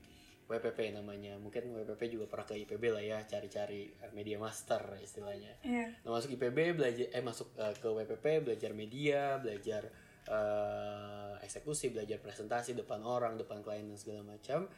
[0.48, 1.36] WPP namanya.
[1.36, 5.52] Mungkin WPP juga pernah ke IPB lah ya cari-cari media master istilahnya.
[5.60, 6.00] Iya.
[6.06, 9.90] Nah, masuk IPB belajar eh masuk eh, ke WPP belajar media, belajar
[10.26, 14.70] eh, eksekusi, belajar presentasi depan orang, depan klien dan segala macam.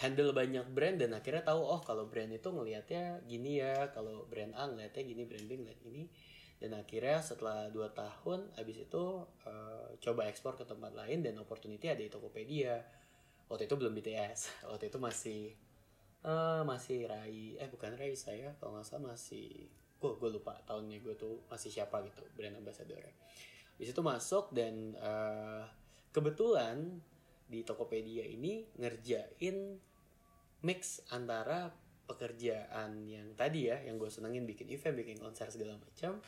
[0.00, 4.54] Handle banyak brand dan akhirnya tahu oh kalau brand itu ngelihatnya gini ya, kalau brand
[4.56, 5.50] A ngelihatnya gini, brand B
[5.82, 6.02] gini.
[6.60, 9.04] Dan akhirnya setelah 2 tahun habis itu
[9.48, 12.76] eh, coba ekspor ke tempat lain dan opportunity ada di Tokopedia.
[13.48, 14.40] Waktu itu belum BTS.
[14.70, 15.42] Waktu itu masih
[16.20, 21.00] eh masih Rai eh bukan Rai saya kalau nggak salah masih gue gue lupa tahunnya
[21.00, 23.00] gue tuh masih siapa gitu brand ambassador
[23.80, 25.64] di situ masuk dan eh,
[26.12, 27.00] kebetulan
[27.48, 29.80] di Tokopedia ini ngerjain
[30.60, 31.72] mix antara
[32.04, 36.20] pekerjaan yang tadi ya yang gue senengin bikin event bikin konser segala macam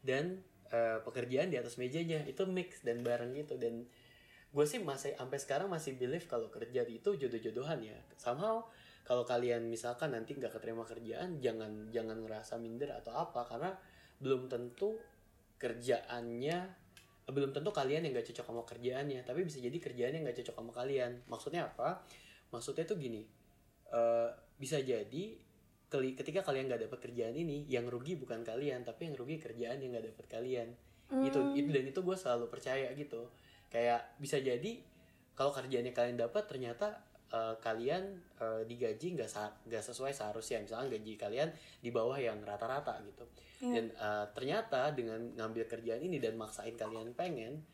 [0.00, 0.40] dan
[0.72, 2.24] eh, pekerjaan di atas mejanya.
[2.24, 3.60] Itu mix dan bareng gitu.
[3.60, 3.84] Dan
[4.54, 7.98] gue sih masih sampai sekarang masih believe kalau kerja itu jodoh-jodohan ya.
[8.16, 8.64] Somehow
[9.04, 13.44] kalau kalian misalkan nanti nggak keterima kerjaan jangan jangan ngerasa minder atau apa.
[13.44, 13.76] Karena
[14.16, 14.96] belum tentu
[15.60, 16.85] kerjaannya
[17.26, 20.72] belum tentu kalian yang nggak cocok sama kerjaannya tapi bisa jadi kerjaannya nggak cocok sama
[20.72, 21.12] kalian.
[21.26, 22.06] Maksudnya apa?
[22.54, 23.26] Maksudnya tuh gini
[23.90, 25.24] eh, bisa jadi
[25.90, 29.90] ketika kalian nggak dapat kerjaan ini yang rugi bukan kalian tapi yang rugi kerjaan yang
[29.94, 30.68] nggak dapat kalian.
[31.26, 33.26] Itu itu dan itu gue selalu percaya gitu.
[33.70, 34.78] Kayak bisa jadi
[35.34, 36.94] kalau kerjaannya kalian dapat ternyata
[37.34, 40.62] eh, kalian eh, digaji nggak sa- nggak sesuai seharusnya.
[40.62, 41.48] Misalnya gaji kalian
[41.82, 43.26] di bawah yang rata-rata gitu
[43.56, 43.72] Iya.
[43.72, 47.64] dan eh, ternyata dengan ngambil kerjaan ini dan maksain kalian pengen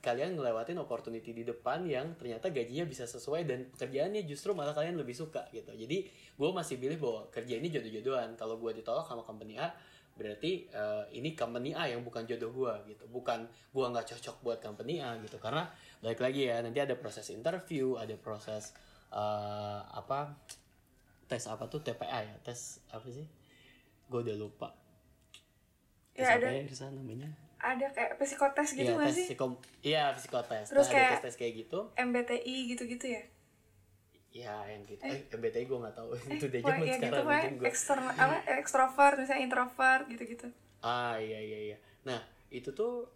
[0.00, 4.94] kalian ngelewatin opportunity di depan yang ternyata gajinya bisa sesuai dan pekerjaannya justru malah kalian
[4.94, 5.74] lebih suka gitu.
[5.74, 6.06] Jadi
[6.38, 8.38] gue masih pilih bahwa kerja ini jodoh-jodohan.
[8.38, 9.74] Kalau gue ditolak sama company A
[10.16, 13.04] berarti eh, ini company A yang bukan jodoh gua gitu.
[13.04, 13.44] Bukan
[13.76, 15.36] gua nggak cocok buat company A gitu.
[15.36, 15.68] Karena
[16.00, 18.72] balik lagi ya nanti ada proses interview ada proses
[19.12, 20.32] eh, apa
[21.28, 21.84] tes apa tuh?
[21.84, 22.34] TPA ya?
[22.40, 23.28] Tes apa sih?
[24.08, 24.85] Gue udah lupa
[26.16, 27.28] Ya, apa ada- ya Irsa namanya?
[27.56, 29.26] ada kayak psikotes gitu Iya, nggak tes sih?
[29.26, 29.52] psikom
[29.82, 30.66] iya psikotes.
[30.68, 31.78] Terus nah, kayak- tes tes kayak gitu.
[31.94, 33.22] MBTI gitu-gitu ya?
[34.30, 35.00] Ya yang gitu.
[35.00, 36.08] Eh, MBTI gue nggak tahu.
[36.36, 40.46] Itu dia zaman ya gitu sekarang pokoknya mungkin gue eksternal apa ekstrovert misalnya introvert gitu-gitu.
[40.80, 41.76] Ah iya iya iya.
[42.04, 43.10] Nah itu tuh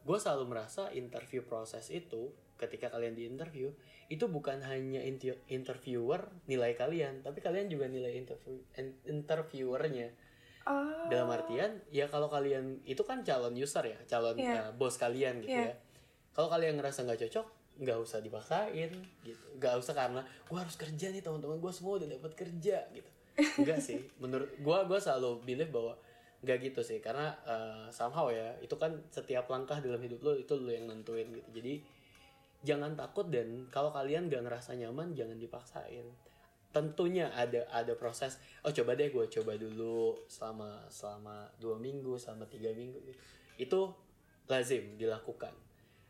[0.00, 3.70] gue selalu merasa interview proses itu ketika kalian di interview
[4.08, 5.04] itu bukan hanya
[5.46, 10.08] interviewer nilai kalian, tapi kalian juga nilai interview in- interviewernya.
[10.68, 14.68] Oh Dalam artian ya kalau kalian itu kan calon user ya, calon Iya.
[14.68, 15.72] eh, bos kalian gitu Iya.
[15.72, 15.74] ya.
[16.30, 17.46] Kalau kalian ngerasa nggak cocok,
[17.80, 18.92] nggak usah dipaksain
[19.24, 19.44] gitu.
[19.56, 23.10] Nggak usah karena gue harus kerja nih teman-teman gue semua udah dapat kerja gitu.
[23.64, 23.98] Enggak sih.
[24.20, 25.96] Menurut gue gue selalu believe bahwa
[26.38, 30.54] nggak gitu sih karena eh, somehow ya itu kan setiap langkah dalam hidup lo itu
[30.54, 31.82] lo yang nentuin gitu jadi
[32.62, 36.06] jangan takut dan kalau kalian nggak ngerasa nyaman jangan dipaksain
[36.68, 42.44] tentunya ada ada proses oh coba deh gue coba dulu selama selama dua minggu selama
[42.46, 43.00] tiga minggu.
[43.56, 43.96] Itu
[44.48, 45.52] lazim dilakukan.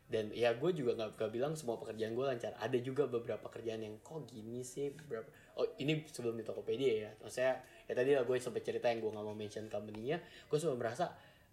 [0.09, 2.51] Dan ya gue juga nggak nggak bilang semua pekerjaan gue lancar.
[2.57, 4.89] Ada juga beberapa kerjaan yang kok gini sih?
[4.91, 7.11] Beberapa oh ini sebelum di Tokopedia ya.
[7.21, 10.17] Maksudnya ya tadi lah gue sempet cerita yang gue nggak mau mention company-nya.
[10.49, 11.05] Gue sempat merasa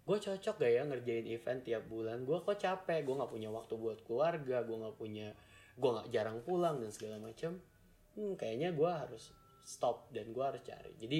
[0.07, 2.25] gue cocok gak ya ngerjain event tiap bulan?
[2.25, 3.05] Gue kok capek?
[3.05, 5.27] Gue nggak punya waktu buat keluarga gue nggak punya
[5.77, 7.61] gue nggak jarang pulang dan segala macam
[8.17, 10.91] hmm, kayaknya gue harus stop dan gue harus cari.
[10.97, 11.19] Jadi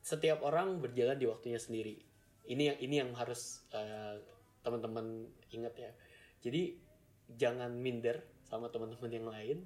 [0.00, 2.00] setiap orang berjalan di waktunya sendiri.
[2.46, 4.16] Ini yang ini yang harus eh,
[4.64, 5.92] teman-teman ingat ya.
[6.40, 6.78] Jadi
[7.36, 9.58] jangan minder sama teman-teman yang lain.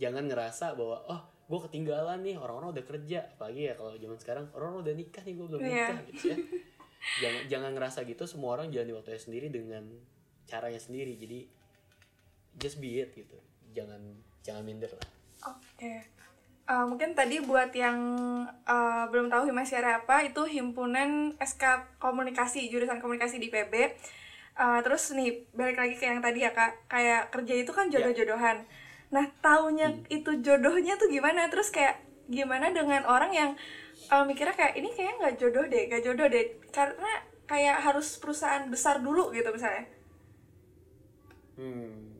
[0.00, 1.20] Jangan ngerasa bahwa oh
[1.50, 3.34] gue ketinggalan nih orang-orang udah kerja.
[3.36, 5.68] Apalagi ya kalau zaman sekarang orang-orang udah nikah nih gue belum Iya.
[5.68, 6.36] nikah gitu ya.
[7.20, 8.22] Jangan jangan ngerasa gitu.
[8.30, 9.84] Semua orang jalan di waktunya sendiri dengan
[10.46, 11.18] caranya sendiri.
[11.18, 11.38] Jadi
[12.54, 13.36] just be it gitu.
[13.74, 13.98] Jangan
[14.46, 15.92] jangan minder lah oke.
[16.70, 17.98] Eh, mungkin tadi buat yang
[18.46, 23.74] eh, belum tahu Himasyara apa itu himpunan SK komunikasi jurusan komunikasi di PB
[24.60, 26.84] Eh, terus nih balik lagi ke yang tadi ya kak.
[26.90, 28.68] Kayak kerja itu kan jodoh-jodohan.
[29.14, 31.48] Nah taunya itu jodohnya tuh gimana?
[31.48, 31.96] Terus kayak
[32.28, 33.50] gimana dengan orang yang
[34.12, 36.44] eh, mikirnya kayak ini kayak nggak jodoh deh nggak jodoh deh.
[36.76, 37.10] Karena
[37.48, 39.88] kayak harus perusahaan besar dulu gitu misalnya.
[41.56, 42.16] Hmm,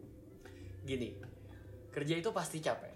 [0.85, 1.17] gini,
[1.95, 2.89] kerja itu pasti capek,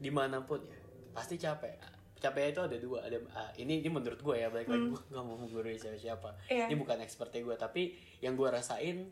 [0.00, 0.80] di mana pun ya,
[1.12, 1.76] pasti capek.
[2.20, 5.24] Capek itu ada dua, ada ah, ini ini menurut gue ya, balik lagi gue nggak
[5.24, 6.30] mau menggurui siapa siapa.
[6.48, 6.68] Iya.
[6.68, 7.82] Ini bukan expertnya gue, tapi
[8.20, 9.08] yang gue rasain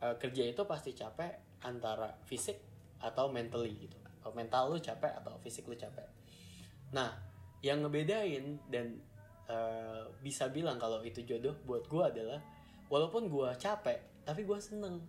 [0.00, 2.60] eh, kerja itu pasti capek antara fisik
[3.00, 3.96] atau mentally gitu.
[4.32, 6.04] Mental lu capek atau fisik lu capek.
[6.96, 7.12] Nah,
[7.60, 8.96] yang ngebedain dan
[9.48, 12.40] eh, bisa bilang kalau itu jodoh buat gue adalah
[12.88, 15.00] walaupun gue capek, tapi gue seneng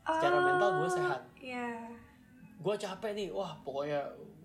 [0.00, 1.70] secara mental gue sehat Iya.
[2.60, 4.00] gue capek nih wah pokoknya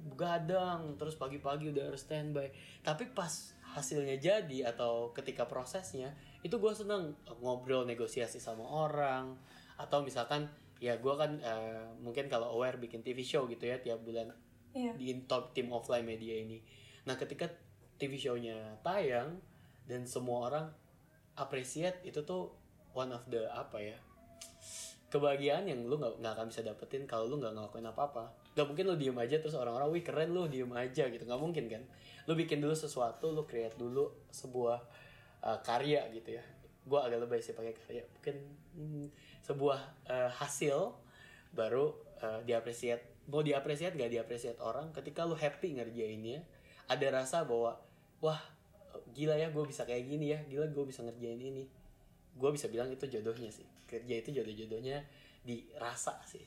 [0.06, 2.54] begadang terus pagi-pagi udah harus standby.
[2.86, 6.14] Tapi pas hasilnya jadi atau ketika prosesnya
[6.46, 9.34] itu gue seneng ngobrol negosiasi sama orang.
[9.76, 14.06] Atau misalkan ya gue kan eh, mungkin kalau aware bikin TV show gitu ya tiap
[14.06, 14.30] bulan
[14.76, 14.92] Iya.
[15.00, 16.60] di top tim offline media ini.
[17.08, 17.48] Nah ketika
[17.96, 19.40] TV show-nya tayang
[19.88, 20.68] dan semua orang
[21.40, 22.52] appreciate itu tuh
[22.92, 23.98] one of the apa ya
[25.16, 28.36] kebahagiaan yang lu nggak nggak akan bisa dapetin kalau lu nggak ngelakuin apa-apa.
[28.52, 31.24] Nggak mungkin lu diem aja terus orang-orang wih keren lu diem aja gitu.
[31.24, 31.84] Nggak mungkin kan?
[32.28, 34.84] Lu bikin dulu sesuatu lu create dulu sebuah
[35.48, 36.44] uh, karya gitu ya.
[36.84, 38.04] Gue agak lebay sih pakai karya.
[38.20, 38.36] Mungkin
[38.76, 39.06] hmm,
[39.40, 39.80] sebuah
[40.12, 40.92] uh, hasil
[41.56, 43.32] baru uh, diapresiat.
[43.32, 46.44] Mau diapresiat nggak diapresiat orang ketika lu happy ngerjainnya
[46.92, 47.80] ada rasa bahwa
[48.20, 48.38] wah
[49.16, 51.64] gila ya gue bisa kayak gini ya gila gue bisa ngerjain ini.
[52.36, 54.98] Gue bisa bilang itu jodohnya sih kerja itu jodoh-jodohnya
[55.48, 56.44] dirasa sih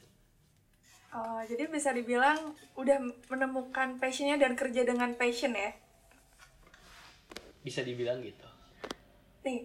[1.19, 2.39] Oh, jadi bisa dibilang
[2.83, 2.99] udah
[3.33, 5.71] menemukan passionnya dan kerja dengan passion ya?
[7.65, 8.47] bisa dibilang gitu
[9.45, 9.59] Nih,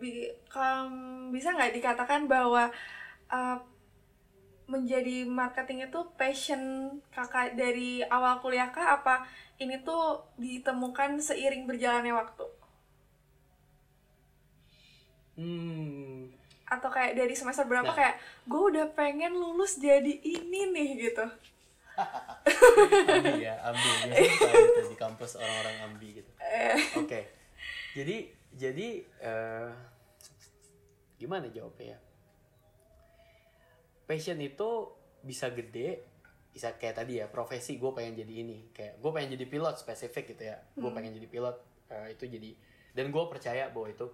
[0.00, 2.62] bi- kam- bisa nggak dikatakan bahwa
[3.32, 3.58] uh,
[4.72, 6.62] menjadi marketing itu passion
[7.16, 8.86] kakak dari awal kuliah kah?
[9.00, 9.14] Apa
[9.62, 10.04] ini tuh
[10.44, 12.44] ditemukan seiring berjalannya waktu?
[15.36, 16.30] hmm
[16.64, 17.96] Atau kayak dari semester berapa Nah.
[17.96, 18.16] kayak
[18.48, 21.26] gue udah pengen lulus jadi ini nih gitu?
[21.94, 26.30] ambi ya ambi biasanya suka gitu di kampus orang-orang ambi gitu.
[26.98, 27.20] Oke.
[27.94, 28.16] Jadi
[28.54, 28.88] jadi
[29.22, 29.70] eh,
[31.22, 31.98] gimana jawabnya ya?
[34.10, 34.70] Passion itu
[35.22, 36.02] bisa gede
[36.50, 38.74] bisa kayak tadi ya profesi gue pengen jadi ini.
[38.74, 40.58] Kayak gue pengen jadi pilot spesifik gitu ya.
[40.74, 41.56] Gue pengen jadi pilot
[41.94, 42.50] eh, itu jadi
[42.94, 44.06] dan gue percaya bahwa itu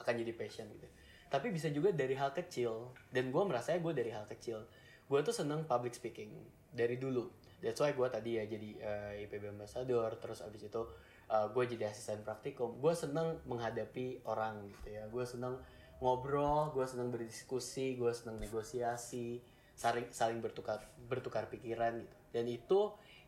[0.00, 0.86] akan jadi passion gitu
[1.30, 2.90] tapi bisa juga dari hal kecil.
[3.08, 4.66] Dan gue merasa gue dari hal kecil.
[5.06, 6.34] Gue tuh seneng public speaking
[6.74, 7.30] dari dulu.
[7.62, 10.82] That's why gue tadi ya jadi eh, IPB ambassador terus abis itu
[11.30, 12.82] eh, gue jadi asisten praktikum.
[12.82, 15.06] Gue seneng menghadapi orang gitu ya.
[15.06, 15.62] Gue seneng
[16.00, 19.44] ngobrol gue seneng berdiskusi gue seneng negosiasi
[19.76, 22.16] saling saling bertukar bertukar pikiran gitu.
[22.34, 22.80] Dan itu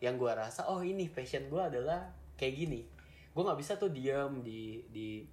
[0.03, 2.83] yang gue rasa oh ini passion gue adalah kayak gini.
[3.31, 5.25] Gue nggak bisa tuh diam di di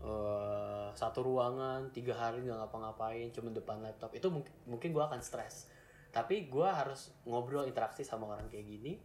[0.00, 4.12] eh, satu ruangan tiga hari nggak ngapa-ngapain cuma depan laptop.
[4.16, 5.68] Itu mungkin mungkin gue akan stres.
[6.10, 8.98] Tapi gue harus ngobrol interaksi sama orang kayak gini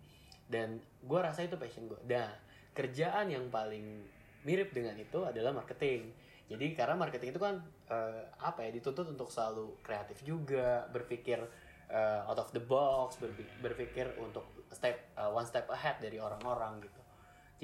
[0.45, 2.29] dan gue rasa itu passion gue nah
[2.75, 4.05] kerjaan yang paling
[4.45, 6.13] mirip dengan itu adalah marketing.
[6.45, 7.58] Jadi karena marketing itu kan
[7.89, 11.41] eh, apa ya dituntut untuk selalu kreatif juga berpikir
[11.89, 16.77] eh, out of the box berpi- berpikir untuk step eh, one step ahead dari orang-orang
[16.86, 17.01] gitu.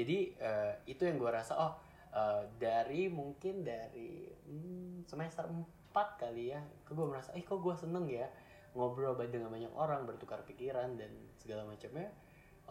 [0.02, 1.74] Jadi eh, itu yang gue rasa oh
[2.12, 7.76] eh, dari mungkin dari hmm, semester 4 kali ya kok gue merasa eh kok gue
[7.76, 8.28] seneng ya
[8.72, 12.08] ngobrol dengan banyak orang bertukar pikiran dan segala macamnya.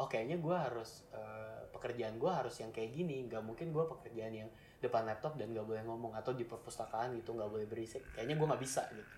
[0.00, 3.28] Oh kayaknya gue harus eh, pekerjaan gue harus yang kayak gini.
[3.28, 4.48] Nggak mungkin gue pekerjaan yang
[4.80, 8.00] depan laptop dan nggak boleh ngomong atau di perpustakaan gitu nggak boleh berisik.
[8.16, 9.10] Kayaknya gue nggak bisa gitu.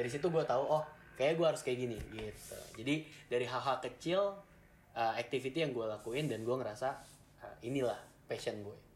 [0.00, 0.84] Dari situ gue tahu oh
[1.20, 2.56] kayaknya gue harus kayak gini gitu.
[2.80, 2.94] Jadi
[3.28, 4.20] dari hal-hal kecil
[4.96, 6.88] uh, activity yang gue lakuin dan gue ngerasa
[7.44, 8.89] uh, inilah passion gue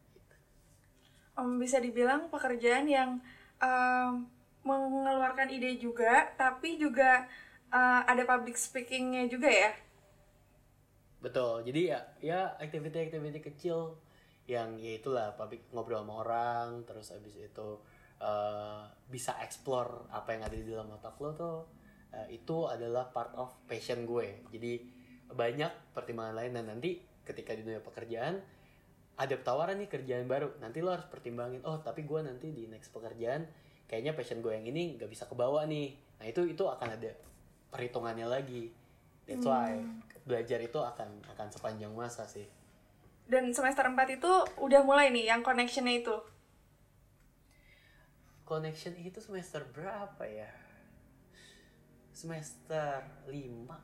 [1.35, 3.19] Om bisa dibilang pekerjaan yang
[3.59, 4.27] em,
[4.63, 7.27] mengeluarkan ide juga, tapi juga
[7.75, 9.71] eh, ada public speakingnya juga ya.
[11.25, 13.97] betul jadi ya ya activity-activity kecil
[14.45, 17.81] yang ya itulah public ngobrol sama orang terus abis itu
[18.21, 21.59] uh, bisa explore apa yang ada di dalam otak lo tuh
[22.13, 24.85] uh, itu adalah part of passion gue jadi
[25.33, 28.45] banyak pertimbangan lain dan nanti ketika di dunia pekerjaan
[29.15, 30.51] ada tawaran nih kerjaan baru.
[30.59, 33.47] Nanti lo harus pertimbangin oh tapi gue nanti di next pekerjaan
[33.87, 35.95] kayaknya passion gue yang ini nggak bisa kebawa nih.
[36.19, 37.11] Nah itu itu akan ada
[37.71, 38.71] perhitungannya lagi.
[39.25, 39.81] That's why
[40.25, 42.49] belajar itu akan akan sepanjang masa sih.
[43.25, 46.17] Dan semester 4 itu udah mulai nih yang connectionnya itu.
[48.45, 50.53] connection itu semester berapa ya?
[52.13, 53.33] Semester 5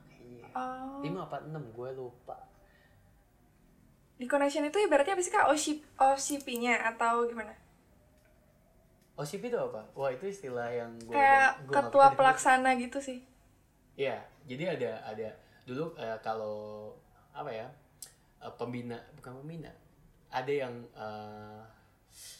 [0.04, 1.00] kayaknya Oh.
[1.00, 2.49] 5 apa 6 gue lupa
[4.20, 5.48] Di connection itu ibaratnya apa sih kak?
[5.48, 7.56] OCP, OCP-nya atau gimana?
[9.16, 9.80] OCP itu apa?
[9.96, 13.24] Wah itu istilah yang gue Kayak nggak ketua pelaksana gitu sih.
[13.96, 15.28] Iya, jadi ada ada
[15.64, 16.92] dulu eh, kalau
[17.32, 17.68] apa ya
[18.40, 19.72] eh, pembina bukan pembina,
[20.28, 21.60] ada yang eh,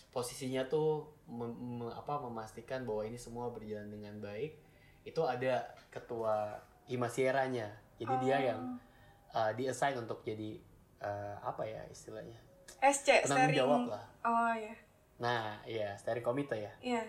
[0.09, 4.53] posisinya tuh mem- mem- apa memastikan bahwa ini semua berjalan dengan baik.
[5.01, 8.45] Itu ada ketua Himasieranya, jadi dia Oh.
[8.53, 8.61] yang
[9.33, 10.61] eh, diassign untuk jadi
[11.01, 12.39] eh, apa ya istilahnya
[12.81, 13.61] SC, penanggung steering.
[13.61, 14.05] jawab lah.
[14.25, 14.75] Oh iya.
[15.21, 16.73] Nah, iya steering komite ya.
[16.81, 17.03] Iya.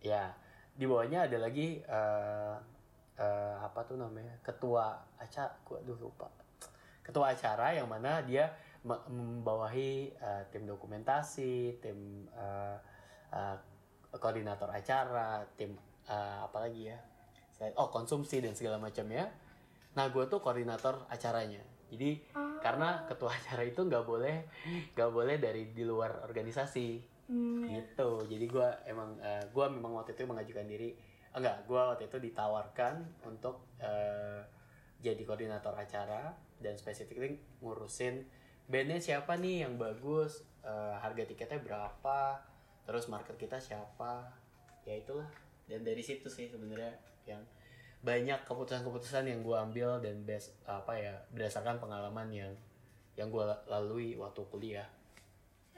[0.00, 0.24] Ya,
[0.76, 2.56] di bawahnya ada lagi eh
[3.20, 6.28] eh, apa tuh namanya ketua acara, gua aduh lupa.
[7.04, 8.52] Ketua acara yang mana dia
[8.84, 12.76] me- membawahi eh, tim dokumentasi, tim eh,
[13.32, 13.56] eh,
[14.16, 15.76] koordinator acara, tim
[16.08, 16.98] eh, apa lagi ya?
[17.76, 19.28] Oh konsumsi dan segala macamnya.
[19.92, 21.60] Nah gue tuh koordinator acaranya.
[21.90, 22.10] Jadi
[22.62, 24.36] karena ketua acara itu nggak boleh
[24.94, 27.18] nggak boleh dari di luar organisasi.
[27.30, 28.26] Hmm, gitu.
[28.26, 30.94] Jadi gue emang eh, gua memang waktu itu mengajukan diri.
[31.30, 34.42] Enggak gue waktu itu ditawarkan untuk eh,
[35.00, 37.32] jadi koordinator acara dan spesifiknya
[37.64, 38.26] ngurusin
[38.68, 42.42] bandnya siapa nih yang bagus eh, harga tiketnya berapa
[42.82, 44.26] terus market kita siapa.
[44.82, 45.30] Ya itulah.
[45.70, 46.98] Dan dari situ sih sebenarnya
[47.30, 47.38] yang
[48.00, 52.52] banyak keputusan-keputusan yang gue ambil dan bas apa ya berdasarkan pengalaman yang
[53.18, 54.88] yang gue lalui waktu kuliah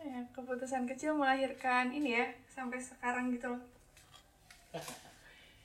[0.03, 3.63] Ya, keputusan kecil melahirkan ini ya sampai sekarang gitu loh.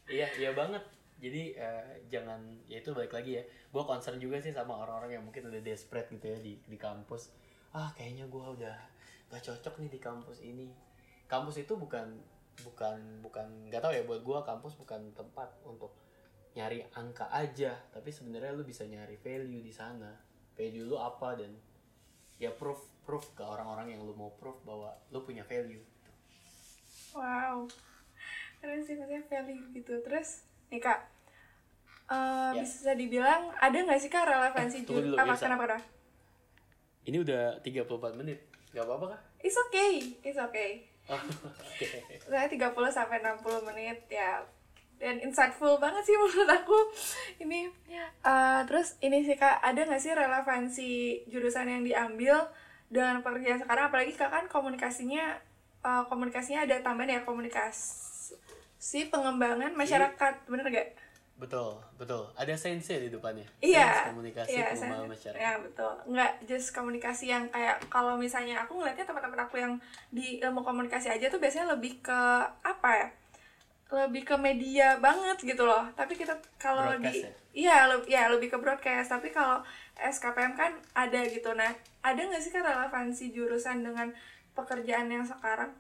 [0.08, 0.80] Iya, iya banget.
[1.20, 3.44] Jadi eh, jangan ya itu balik lagi ya.
[3.76, 7.36] Gue concern juga sih sama orang-orang yang mungkin udah desperate gitu ya di di kampus.
[7.76, 8.78] Ah, kayaknya gue udah
[9.28, 10.72] gak cocok nih di kampus ini.
[11.28, 12.08] Kampus itu bukan
[12.64, 15.92] bukan bukan nggak tahu ya buat gue kampus bukan tempat untuk
[16.58, 20.10] nyari angka aja, tapi sebenarnya lu bisa nyari value di sana.
[20.58, 21.54] Value lu apa dan
[22.42, 25.82] ya proof proof ke orang-orang yang lu mau proof bahwa lu punya value.
[27.14, 27.70] Wow.
[28.58, 29.94] Keren sih maksudnya value gitu.
[30.02, 31.14] Terus nih kak,
[32.08, 32.64] Eh, Ya.
[32.64, 35.78] bisa dibilang ada nggak sih kak relevansi Eh, dulu, apa kenapa kenapa?
[37.04, 38.40] Ini udah 34 menit.
[38.72, 39.22] Gak apa-apa kah?
[39.44, 40.88] It's okay, it's okay.
[41.08, 41.20] Oh,
[41.68, 41.88] Oke.
[42.24, 44.40] Saya 30 sampai 60 menit ya.
[44.98, 46.78] Dan insightful banget sih menurut aku.
[47.42, 47.70] Ini
[48.26, 50.92] eh, terus ini sih Kak, ada nggak sih relevansi
[51.30, 52.50] jurusan yang diambil
[52.88, 55.38] dengan pekerjaan sekarang apalagi Kak kan komunikasinya
[55.86, 60.90] eh, komunikasinya ada tambahan ya komunikasi pengembangan masyarakat, bener gak?
[61.38, 62.26] Betul, betul.
[62.34, 63.46] Ada sensei di depannya.
[63.62, 63.86] Iya.
[63.94, 65.42] Sense komunikasi iya, pengembangan saya- masyarakat.
[65.46, 65.94] Ya betul.
[66.10, 69.74] Nggak just komunikasi yang kayak kalau misalnya aku ngeliatnya teman-teman aku yang
[70.10, 72.20] di ilmu komunikasi aja tuh biasanya lebih ke
[72.66, 73.08] apa ya?
[73.88, 75.88] Lebih ke media banget gitu loh.
[75.96, 79.10] Tapi kita kalau di Broadcast iya le- ya lebih ke broadcast.
[79.10, 79.64] Tapi kalau
[79.98, 81.56] SKPM kan ada gitu.
[81.58, 81.74] Nah,
[82.06, 84.14] ada nggak sih kan relevansi jurusan dengan
[84.54, 85.74] pekerjaan yang sekarang?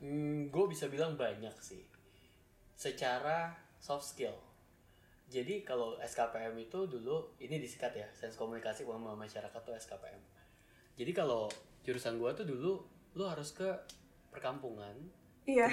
[0.00, 1.84] Hmm, gue bisa bilang banyak sih.
[2.76, 4.36] Secara soft skill.
[5.28, 10.20] Jadi kalau SKPM itu dulu ini disikat ya, Sains Komunikasi Pengembangan Masyarakat tuh SKPM.
[10.94, 11.48] Jadi kalau
[11.82, 12.72] jurusan gue tuh dulu
[13.16, 13.66] lu harus ke
[14.28, 14.94] perkampungan,
[15.44, 15.68] Iya.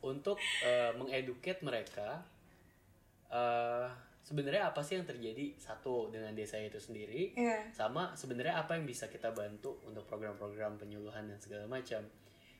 [0.00, 2.22] untuk eh, mengeduket mereka
[3.28, 3.88] eh
[4.18, 7.72] sebenarnya apa sih yang terjadi satu dengan desa itu sendiri Iya.
[7.72, 12.04] sama sebenarnya apa yang bisa kita bantu untuk program-program penyuluhan dan segala macam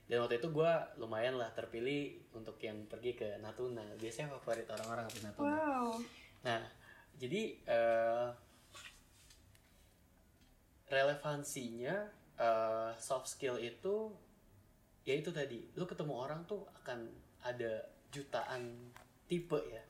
[0.08, 5.04] dan waktu itu gue lumayan lah terpilih untuk yang pergi ke Natuna biasanya favorit orang-orang
[5.06, 5.88] ke Natuna Wow.
[6.40, 6.60] nah
[7.20, 8.26] jadi eh,
[10.88, 11.96] relevansinya
[12.38, 14.08] eh, soft skill itu
[15.08, 17.08] ya itu tadi lu ketemu orang tuh akan
[17.40, 17.80] ada
[18.12, 18.92] jutaan
[19.24, 19.80] tipe ya.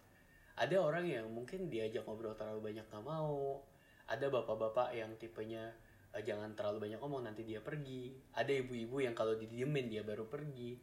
[0.59, 3.63] Ada orang yang mungkin diajak ngobrol terlalu banyak gak mau.
[4.07, 5.75] Ada bapak-bapak yang tipenya
[6.15, 8.15] eh, jangan terlalu banyak ngomong nanti dia pergi.
[8.35, 10.79] Ada ibu-ibu yang kalau didiemin dia baru pergi.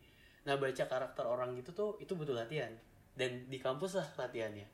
[0.47, 2.71] Nah baca karakter orang gitu tuh itu butuh latihan.
[3.15, 4.67] Dan di kampus lah latihannya.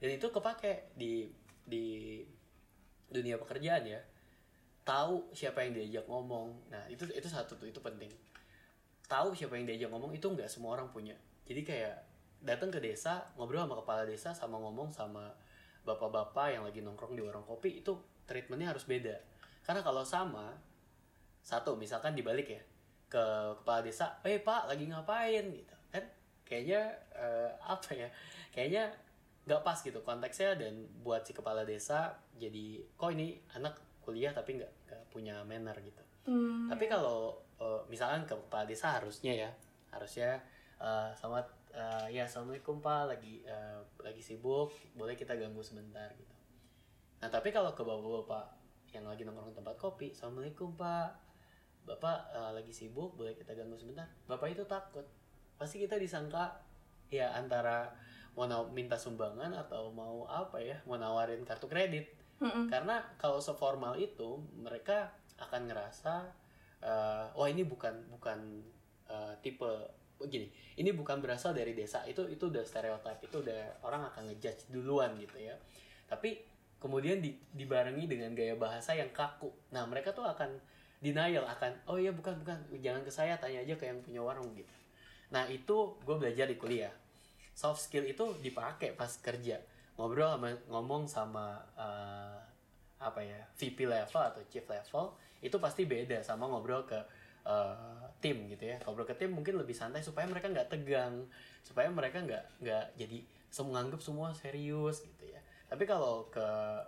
[0.00, 1.28] Dan itu kepake di
[1.64, 2.20] di
[3.08, 4.00] dunia pekerjaan ya.
[4.84, 6.68] Tahu siapa yang diajak ngomong.
[6.68, 8.12] Nah itu itu satu tuh itu penting
[9.08, 11.14] tahu siapa yang diajak ngomong itu nggak semua orang punya.
[11.44, 11.96] Jadi kayak
[12.44, 15.32] datang ke desa ngobrol sama kepala desa sama ngomong sama
[15.84, 19.16] bapak-bapak yang lagi nongkrong di warung kopi itu treatmentnya harus beda.
[19.64, 20.52] Karena kalau sama
[21.44, 22.62] satu misalkan dibalik ya
[23.08, 23.24] ke
[23.60, 25.44] kepala desa eh pak lagi ngapain?
[25.52, 26.04] Gitu kan?
[26.44, 26.80] Kayaknya
[27.16, 28.08] eh, apa ya
[28.52, 28.92] kayaknya
[29.44, 34.56] nggak pas gitu konteksnya dan buat si kepala desa jadi kok ini anak kuliah tapi
[34.56, 36.00] nggak nggak punya manner gitu.
[36.24, 36.72] Hmm.
[36.72, 39.50] tapi kalau eh, misalkan ke kepala desa harusnya ya.
[39.90, 40.42] Harusnya
[40.78, 43.16] eh, selamat eh, ya assalamualaikum pak.
[43.16, 46.34] Lagi eh, lagi sibuk boleh kita ganggu sebentar gitu.
[47.22, 48.46] Nah tapi kalau ke bapak-bapak
[48.94, 51.14] yang lagi nongkrong tempat kopi assalamualaikum pak.
[51.84, 54.06] Bapak eh, lagi sibuk boleh kita ganggu sebentar?
[54.26, 55.04] Bapak itu takut.
[55.54, 56.60] Pasti kita disangka
[57.12, 57.92] ya antara
[58.34, 62.24] mau minta sumbangan atau mau apa ya mau nawarin kartu kredit.
[62.42, 62.66] Mm-mm.
[62.66, 66.34] karena kalau seformal itu mereka akan ngerasa
[66.84, 68.38] eh, oh ini bukan bukan
[69.08, 69.66] eh, tipe
[70.20, 70.46] begini
[70.78, 72.02] ini bukan berasal dari desa.
[72.06, 75.54] Itu itu udah stereotip itu udah orang akan ngejudge duluan gitu ya.
[76.10, 76.42] Tapi
[76.82, 79.50] kemudian di- dibarengi dengan gaya bahasa yang kaku.
[79.70, 80.58] Nah mereka tuh akan
[80.98, 82.58] denial akan oh iya bukan bukan.
[82.82, 84.74] Jangan ke saya tanya aja ke yang punya warung gitu.
[85.30, 86.92] Nah itu gue belajar di kuliah.
[87.54, 89.62] Soft skill itu dipakai pas kerja.
[89.94, 92.38] Ngobrol sama ngomong sama eh,
[92.98, 95.14] apa ya VP level atau chief level
[95.44, 96.96] itu pasti beda sama ngobrol ke
[97.44, 98.80] eh, tim gitu ya.
[98.88, 101.28] Ngobrol ke tim mungkin lebih santai supaya mereka nggak tegang
[101.60, 103.18] supaya mereka nggak nggak jadi
[103.62, 105.38] menganggap semua serius gitu ya.
[105.68, 106.46] Tapi kalau ke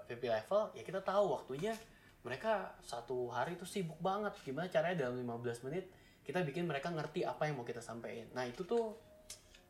[0.08, 1.76] VP level ya kita tahu waktunya
[2.24, 4.32] mereka satu hari itu sibuk banget.
[4.42, 5.86] Gimana caranya dalam 15 menit
[6.26, 8.26] kita bikin mereka ngerti apa yang mau kita sampaikan.
[8.34, 8.98] Nah itu tuh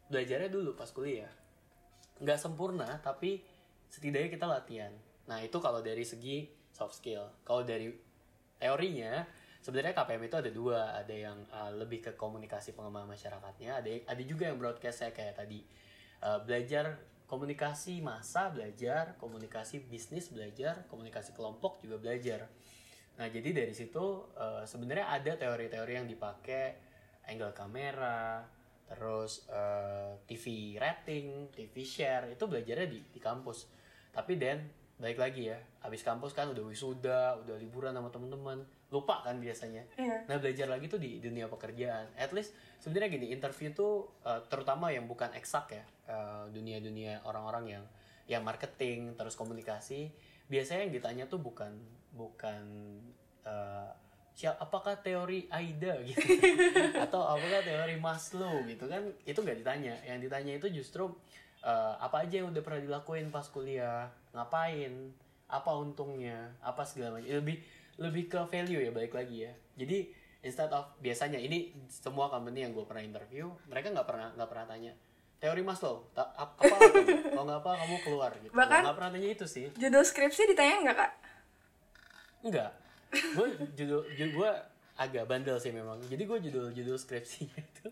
[0.08, 1.28] belajarnya dulu pas kuliah.
[2.22, 3.44] Nggak sempurna tapi
[3.92, 4.94] setidaknya kita latihan.
[5.28, 7.28] Nah itu kalau dari segi soft skill.
[7.44, 7.92] Kalau dari
[8.56, 9.24] teorinya
[9.60, 10.80] sebenarnya KPM itu ada dua.
[11.02, 15.60] Ada yang uh, lebih ke komunikasi pengembangan masyarakatnya ada ada juga yang broadcastnya kayak tadi.
[16.22, 16.96] Uh, belajar
[17.26, 22.46] komunikasi massa belajar komunikasi bisnis belajar komunikasi kelompok juga belajar.
[23.18, 26.64] Nah jadi dari situ uh, sebenarnya ada teori-teori yang dipakai
[27.26, 28.46] angle kamera
[28.86, 33.66] terus uh, TV rating TV share itu belajarnya di di kampus.
[34.14, 38.64] Tapi Dan balik lagi ya habis kampus kan udah wisuda udah liburan sama temen-temen.
[38.88, 39.84] Lupa kan biasanya.
[39.98, 40.24] Iya.
[40.30, 42.10] Nah belajar lagi tuh di dunia pekerjaan.
[42.16, 47.78] At least sebenarnya gini interview tuh uh, terutama yang bukan eksak ya uh, dunia-dunia orang-orang
[47.78, 47.84] yang
[48.26, 50.10] yang marketing terus komunikasi
[50.50, 51.74] biasanya yang ditanya tuh bukan
[52.14, 52.62] bukan
[53.46, 53.90] uh,
[54.36, 56.20] siapa apakah teori AIDA gitu?
[57.04, 59.00] Atau apakah teori Maslow gitu kan?
[59.24, 59.96] Itu nggak ditanya.
[60.04, 61.08] Yang ditanya itu justru
[61.66, 64.06] eh, apa aja yang udah pernah dilakuin pas kuliah?
[64.30, 65.10] Ngapain?
[65.46, 66.54] Apa untungnya?
[66.62, 67.26] Apa segala macam.
[67.26, 67.58] Lebih
[67.96, 69.52] lebih ke value ya balik lagi ya.
[69.74, 74.46] Jadi instead of biasanya ini semua company yang gue pernah interview mereka nggak pernah nggak
[74.46, 74.92] pernah tanya
[75.36, 76.76] teori Maslow ta- ap- apa
[77.34, 78.52] kalau nggak apa kamu keluar gitu.
[78.54, 79.66] Bahkan- nggak pernah tanya itu sih.
[79.74, 81.12] Judul skripsi ditanya nggak kak?
[82.46, 82.70] Enggak.
[83.34, 84.50] Gue judul, judul gue
[84.96, 86.00] agak bandel sih memang.
[86.08, 87.88] Jadi gue judul judul skripsinya itu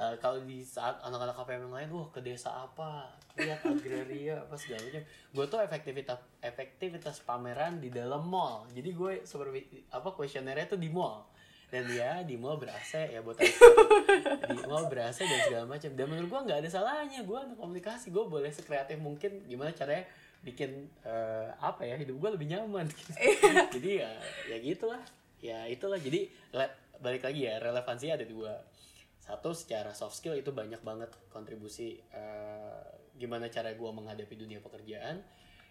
[0.00, 4.56] eh, kalau di saat anak-anak KPM yang lain, wah ke desa apa, lihat agraria apa
[4.56, 5.04] segala macam.
[5.04, 8.64] Gue tuh efektivitas efektivitas pameran di dalam mall.
[8.72, 11.28] Jadi gue seperti apa kuesionernya tuh di mall.
[11.72, 13.48] Dan ya di mall ber-AC ya buat di
[14.68, 15.90] mall ber-AC dan segala macam.
[15.96, 17.24] Dan menurut gue nggak ada salahnya.
[17.24, 20.04] Gue anak komunikasi, gue boleh sekreatif mungkin gimana caranya
[20.42, 23.10] bikin eh, apa ya hidup gue lebih nyaman gitu.
[23.78, 24.10] jadi ya
[24.50, 24.98] ya gitulah
[25.42, 25.98] ya itulah.
[25.98, 26.30] Jadi
[27.02, 28.54] balik lagi ya relevansi ada dua.
[29.18, 32.82] Satu secara soft skill itu banyak banget kontribusi eh,
[33.18, 35.20] gimana cara gue menghadapi dunia pekerjaan.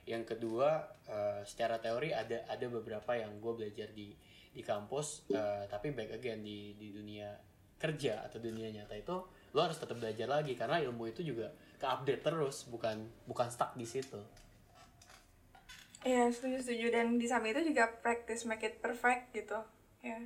[0.06, 4.12] Yang kedua eh, secara teori ada ada beberapa yang gue belajar di
[4.52, 7.32] di kampus eh, tapi back again di di dunia
[7.80, 9.18] kerja atau dunia nyata itu
[9.52, 11.50] lo harus tetap belajar lagi karena ilmu itu juga
[11.80, 14.22] ke update terus bukan bukan stuck di situ
[16.02, 19.62] Iya setuju setuju dan di samping itu juga practice make it perfect gitu.
[20.02, 20.18] Ya.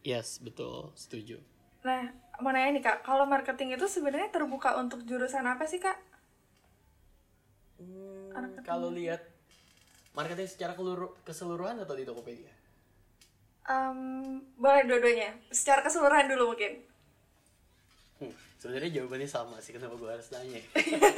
[0.00, 1.44] yes betul setuju
[1.84, 2.08] Nah
[2.40, 5.94] mau nanya nih kak, kalau marketing itu sebenarnya terbuka untuk jurusan apa sih kak?
[7.76, 9.20] Hmm, kalau lihat
[10.16, 10.72] marketing secara
[11.22, 12.50] keseluruhan atau di Tokopedia?
[13.68, 15.36] Em, boleh dua-duanya.
[15.52, 16.93] Secara keseluruhan dulu mungkin.
[18.64, 20.56] Sebenarnya jawabannya sama sih kenapa gue harus nanya.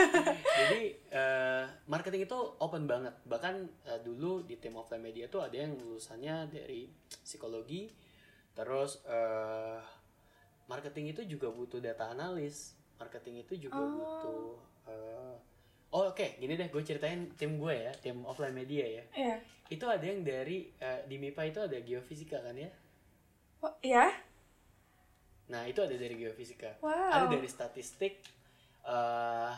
[0.66, 3.14] Jadi eh, marketing itu open banget.
[3.22, 3.54] Bahkan
[3.86, 6.90] eh, dulu di tim offline media tuh ada yang lulusannya dari
[7.22, 7.86] psikologi,
[8.50, 9.78] terus eh,
[10.66, 12.74] marketing itu juga butuh data analis.
[12.98, 14.58] Marketing itu juga butuh.
[14.90, 15.34] eh,
[15.94, 19.04] oh oke, gini deh, gue ceritain tim gue ya, tim offline media ya.
[19.14, 19.36] Iya.
[19.70, 22.74] Itu ada yang dari eh, di MIPA itu ada geofisika kan ya?
[23.62, 24.10] Oh, iya?
[25.52, 26.82] Nah itu ada dari geofisika.
[26.82, 27.12] Wow.
[27.12, 28.14] Ada dari statistik.
[28.86, 29.54] eh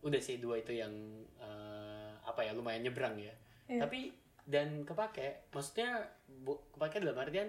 [0.00, 0.92] udah sih dua itu yang
[1.36, 3.32] eh, apa ya lumayan nyebrang ya.
[3.68, 3.84] Iya.
[3.84, 4.12] Tapi
[4.48, 7.48] dan kepake, maksudnya bu, kepake dalam artian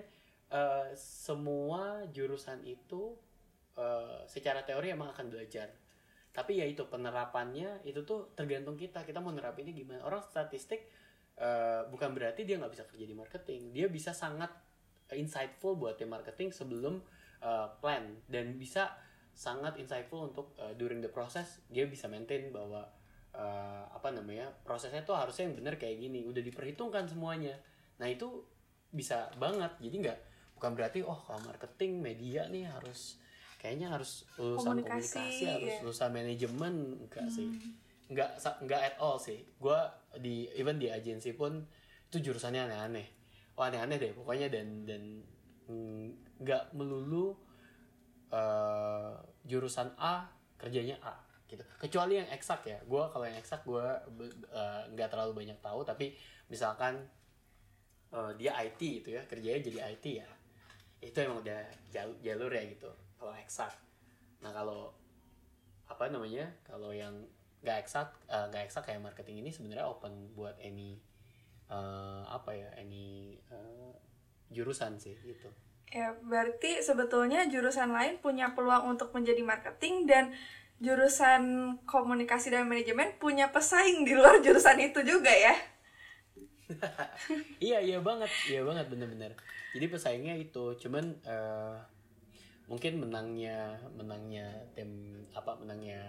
[0.51, 3.15] eh, semua jurusan itu
[3.79, 5.71] eh, secara teori emang akan belajar.
[6.31, 9.03] Tapi ya itu penerapannya itu tuh tergantung kita.
[9.03, 10.03] Kita mau nerapinnya gimana.
[10.03, 10.87] Orang statistik
[11.39, 13.71] eh, bukan berarti dia nggak bisa kerja di marketing.
[13.71, 14.51] Dia bisa sangat
[15.11, 17.03] insightful buat tim marketing sebelum
[17.41, 18.05] uh, plan.
[18.29, 18.93] Dan bisa
[19.35, 22.83] sangat insightful untuk uh, during the process dia bisa maintain bahwa
[23.33, 26.23] uh, apa namanya prosesnya tuh harusnya yang benar kayak gini.
[26.25, 27.57] Udah diperhitungkan semuanya.
[27.99, 28.45] Nah itu
[28.91, 29.71] bisa banget.
[29.79, 30.19] Jadi nggak
[30.59, 33.17] bukan berarti oh kalau marketing media nih harus
[33.57, 35.81] kayaknya harus lulusan Komunikasi, komunikasi, harus iya.
[35.85, 36.73] lulusan manajemen.
[37.07, 37.47] Enggak sih.
[38.11, 38.29] Nggak
[38.67, 39.39] nggak at all sih.
[39.61, 39.79] Gue
[40.19, 41.61] di even di agensi pun
[42.11, 43.07] itu jurusannya aneh-aneh.
[43.55, 45.23] Oh aneh-aneh deh pokoknya dan dan
[45.69, 47.37] mm, nggak melulu
[48.33, 49.13] eh,
[49.45, 50.27] jurusan A
[50.57, 51.15] kerjanya A
[51.45, 51.63] gitu.
[51.77, 52.79] Kecuali yang eksak ya.
[52.87, 53.85] Gue kalau yang eksak gue
[54.95, 55.85] nggak terlalu banyak tahu.
[55.85, 56.15] Tapi
[56.51, 56.99] misalkan
[58.11, 60.29] eh, dia IT gitu ya kerjanya jadi IT ya
[61.01, 63.73] itu emang udah jalur jalur ya gitu kalau eksak.
[64.45, 64.93] Nah kalau
[65.89, 67.25] apa namanya kalau yang
[67.61, 71.01] nggak eksak eh, nggak eksak kayak marketing ini sebenarnya open buat any
[71.69, 73.93] eh, apa ya any eh,
[74.53, 75.49] jurusan sih gitu
[75.91, 80.31] Ya, berarti sebetulnya jurusan lain punya peluang untuk menjadi marketing dan
[80.81, 85.55] jurusan komunikasi dan manajemen punya pesaing di luar jurusan itu juga ya.
[87.59, 89.35] iya iya banget iya banget bener-bener
[89.75, 91.75] jadi pesaingnya itu cuman eh,
[92.71, 95.99] mungkin menangnya menangnya tim apa menangnya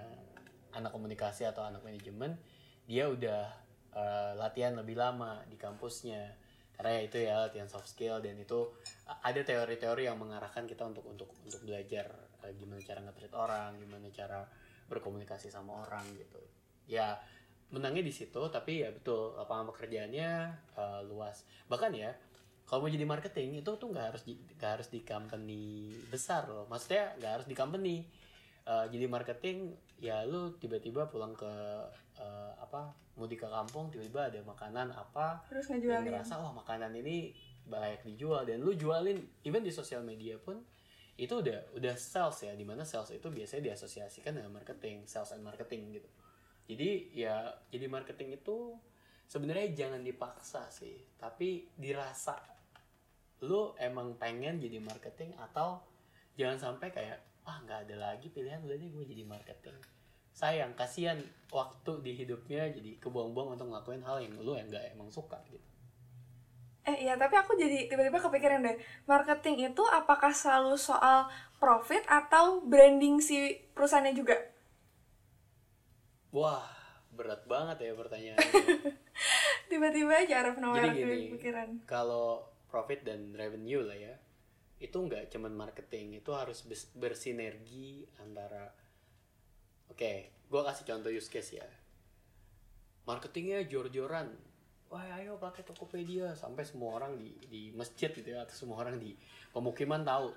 [0.70, 2.38] anak komunikasi atau anak manajemen
[2.86, 3.50] dia udah
[3.92, 6.30] eh, latihan lebih lama di kampusnya
[6.82, 8.66] karena itu ya latihan soft skill dan itu
[9.06, 12.10] ada teori-teori yang mengarahkan kita untuk untuk untuk belajar
[12.42, 14.42] eh, gimana cara nge-treat orang gimana cara
[14.90, 16.42] berkomunikasi sama orang gitu.
[16.90, 17.22] Ya
[17.70, 20.30] menangnya di situ tapi ya betul lapangan pekerjaannya
[20.74, 21.46] eh, luas.
[21.70, 22.10] Bahkan ya
[22.66, 26.66] kalau mau jadi marketing itu tuh nggak harus nggak harus di company besar loh.
[26.66, 28.02] Maksudnya nggak harus di company
[28.62, 31.50] Eh, jadi marketing ya lu tiba-tiba pulang ke
[32.14, 36.06] eh, apa mudik ke kampung tiba-tiba ada makanan apa Terus dan ngejualin.
[36.14, 37.34] ngerasa wah makanan ini
[37.66, 40.62] layak dijual dan lu jualin even di sosial media pun
[41.18, 45.42] itu udah udah sales ya di mana sales itu biasanya diasosiasikan dengan marketing sales and
[45.42, 46.10] marketing gitu
[46.70, 47.34] jadi ya
[47.66, 48.78] jadi marketing itu
[49.26, 52.38] sebenarnya jangan dipaksa sih tapi dirasa
[53.42, 55.82] lu emang pengen jadi marketing atau
[56.38, 59.76] jangan sampai kayak ah nggak ada lagi pilihan udah deh gue jadi marketing
[60.32, 61.18] sayang kasihan
[61.50, 65.62] waktu di hidupnya jadi kebuang-buang untuk ngelakuin hal yang lu yang nggak emang suka gitu
[66.82, 68.74] Eh iya, tapi aku jadi tiba-tiba kepikiran deh,
[69.06, 71.30] marketing itu apakah selalu soal
[71.62, 73.38] profit atau branding si
[73.70, 74.34] perusahaannya juga?
[76.32, 76.64] wah
[77.12, 78.50] berat banget ya pertanyaannya
[79.70, 81.68] Tiba-tiba aja jadi Nawar gini kepikiran.
[81.86, 84.14] kalau profit dan revenue lah ya
[84.82, 86.66] itu nggak cuman marketing itu harus
[86.98, 88.66] bersinergi antara
[89.86, 90.12] oke
[90.50, 91.68] gua kasih contoh use case ya.
[93.06, 94.30] Marketingnya jor-joran.
[94.90, 96.34] Wah ayo pakai Tokopedia.
[96.34, 99.14] Sampai semua orang di di masjid gitu ya atau semua orang di
[99.54, 100.34] pemukiman tahu.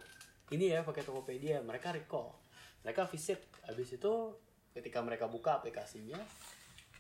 [0.54, 1.62] Ini ya pakai Tokopedia.
[1.66, 2.34] Mereka recall.
[2.86, 3.42] Mereka visit.
[3.66, 4.14] Habis itu
[4.74, 6.18] ketika mereka buka aplikasinya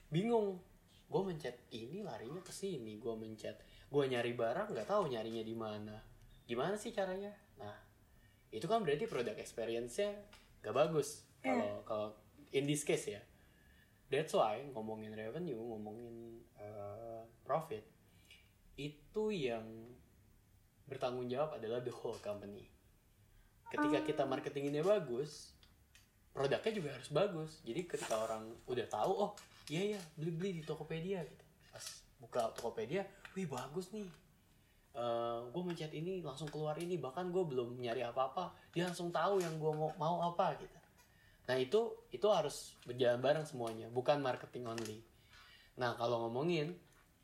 [0.09, 0.61] bingung.
[1.05, 2.97] Gue mencet ini larinya ke sini.
[3.01, 3.57] Gue mencet.
[3.89, 6.14] Gue nyari barang nggak tahu nyarinya di mana
[6.45, 7.33] gimana sih caranya?
[7.57, 7.75] Nah
[8.53, 10.15] itu kan berarti product experience-nya
[10.63, 12.09] gak bagus kalau kalau
[12.53, 13.21] in this case ya.
[14.05, 17.83] That's why ngomongin revenue ngomongin uh, profit
[18.77, 19.65] itu yang
[20.85, 22.69] bertanggung jawab adalah the whole company.
[23.73, 25.55] Ketika kita marketinginnya bagus
[26.35, 27.51] produknya juga harus bagus.
[27.63, 29.31] Jadi ketika orang udah tahu oh
[29.71, 31.45] iya iya beli beli di Tokopedia gitu.
[31.71, 31.85] Pas
[32.19, 34.05] buka Tokopedia wih bagus nih
[35.51, 39.43] gue mencet ini langsung keluar ini bahkan gue belum nyari apa apa dia langsung tahu
[39.43, 40.77] yang gue mau mau apa gitu
[41.45, 45.03] nah itu itu harus berjalan bareng semuanya bukan marketing only
[45.75, 46.73] nah kalau ngomongin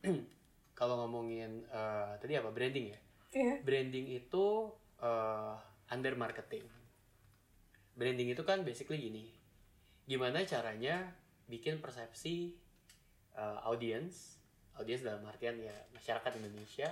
[0.79, 2.99] kalau ngomongin eh, tadi apa branding ya
[3.31, 3.63] Iya.
[3.63, 4.45] branding itu
[4.99, 5.55] eh,
[5.91, 6.67] under marketing.
[7.95, 9.25] Branding itu kan basically gini.
[10.07, 11.15] Gimana caranya
[11.47, 12.55] bikin persepsi
[13.35, 14.39] eh, audience,
[14.75, 16.91] audience dalam artian ya masyarakat Indonesia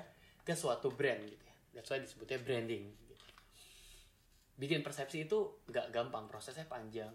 [0.49, 1.55] ke suatu brand gitu ya.
[1.77, 2.89] That's why disebutnya branding.
[2.89, 3.25] Gitu.
[4.57, 7.13] Bikin persepsi itu nggak gampang, prosesnya panjang.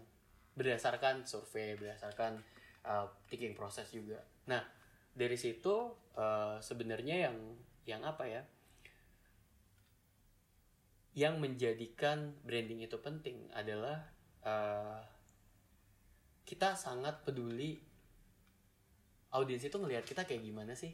[0.55, 2.39] Berdasarkan survei, berdasarkan
[2.87, 4.23] eh, thinking proses juga.
[4.47, 4.63] Nah,
[5.11, 7.35] dari situ eh, sebenarnya yang
[7.83, 8.41] yang apa ya?
[11.15, 14.03] yang menjadikan branding itu penting adalah
[14.43, 14.99] uh,
[16.43, 17.79] kita sangat peduli
[19.31, 20.91] audiens itu ngelihat kita kayak gimana sih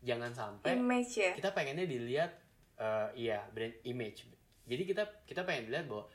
[0.00, 1.32] jangan sampai Image ya.
[1.36, 2.32] kita pengennya dilihat
[2.80, 4.24] uh, iya brand image
[4.64, 6.08] jadi kita kita pengen dilihat bahwa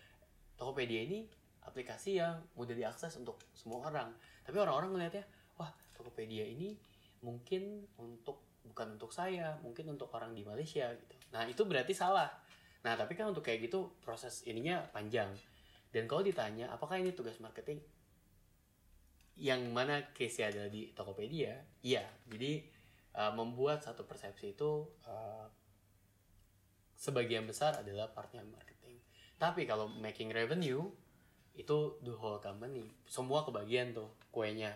[0.55, 1.27] Tokopedia ini
[1.67, 4.09] aplikasi yang mudah diakses untuk semua orang
[4.41, 5.25] tapi orang-orang ngelihatnya
[5.59, 6.73] wah Tokopedia ini
[7.21, 12.29] mungkin untuk bukan untuk saya mungkin untuk orang di Malaysia gitu nah itu berarti salah
[12.85, 15.33] Nah, tapi kan untuk kayak gitu proses ininya panjang.
[15.89, 17.81] Dan kalau ditanya, apakah ini tugas marketing?
[19.41, 21.65] Yang mana case adalah di Tokopedia?
[21.81, 22.05] Iya.
[22.29, 22.61] Jadi
[23.15, 25.47] uh, membuat satu persepsi itu uh,
[26.95, 28.99] sebagian besar adalah partnya marketing.
[29.39, 30.83] Tapi kalau making revenue
[31.55, 32.91] itu the whole company.
[33.07, 34.75] Semua kebagian tuh kuenya.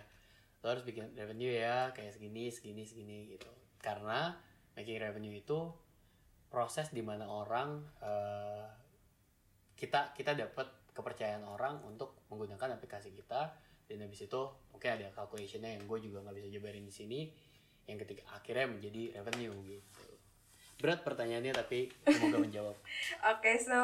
[0.64, 3.48] Lo harus bikin revenue ya kayak segini, segini, segini gitu.
[3.80, 4.36] Karena
[4.76, 5.72] making revenue itu
[6.50, 8.66] proses di mana orang eh,
[9.78, 13.54] kita kita dapat kepercayaan orang untuk menggunakan aplikasi kita
[13.86, 14.42] dan habis itu
[14.74, 17.20] mungkin ada calculationnya yang gue juga nggak bisa jabarin di sini
[17.90, 20.10] yang ketika akhirnya menjadi revenue gitu
[20.80, 22.76] berat pertanyaannya tapi semoga menjawab
[23.36, 23.76] Oke, so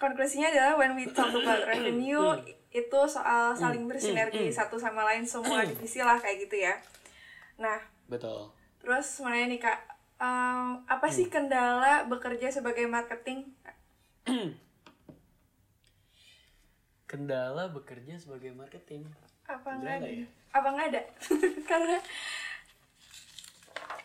[0.00, 2.34] konklusinya adalah when we talk about revenue
[2.72, 6.74] itu soal saling bersinergi satu sama lain semua divisi lah kayak gitu ya.
[7.60, 7.78] Nah,
[8.10, 8.50] betul
[8.82, 9.78] terus mau nanya nih kak,
[10.18, 13.46] em, apa sih kendala bekerja sebagai marketing?
[17.12, 19.04] kendala bekerja sebagai marketing
[19.44, 20.16] Apa Sebenarnya nggak ada?
[20.16, 20.26] ya?
[20.56, 21.02] Apa nggak ada?
[21.70, 21.96] Karena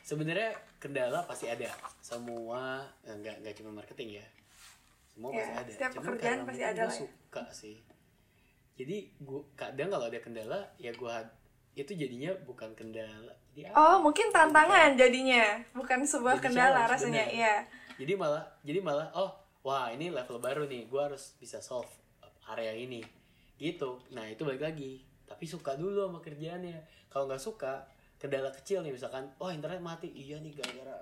[0.08, 1.68] sebenarnya kendala pasti ada.
[2.00, 4.26] Semua eh, nggak nggak cuma marketing ya.
[5.12, 5.72] Semua Ya, pasti ada.
[5.76, 6.96] setiap Cuman pekerjaan pasti ada lah ya.
[6.96, 7.78] suka sih.
[8.80, 11.20] Jadi gua kadang kalau ada kendala ya gua
[11.76, 13.36] itu jadinya bukan kendala.
[13.52, 14.04] Jadi apa oh ya?
[14.08, 15.44] mungkin tantangan jadinya,
[15.76, 17.28] bukan sebuah Jadi kendala rasanya.
[17.28, 17.36] bener.
[17.44, 17.56] Iya.
[17.98, 19.34] jadi malah jadi malah oh
[19.66, 20.88] wah ini level baru nih.
[20.88, 21.90] Gua harus bisa solve
[22.48, 23.04] area ini.
[23.60, 24.00] Gitu.
[24.16, 25.04] Nah itu balik lagi.
[25.28, 26.80] Tapi suka dulu sama kerjaannya.
[27.12, 27.84] Kalau nggak suka
[28.18, 30.96] kendala kecil nih misalkan oh internet mati iya nih gara-gara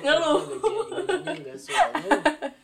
[0.00, 0.40] Ngeluh.
[1.36, 1.56] nggak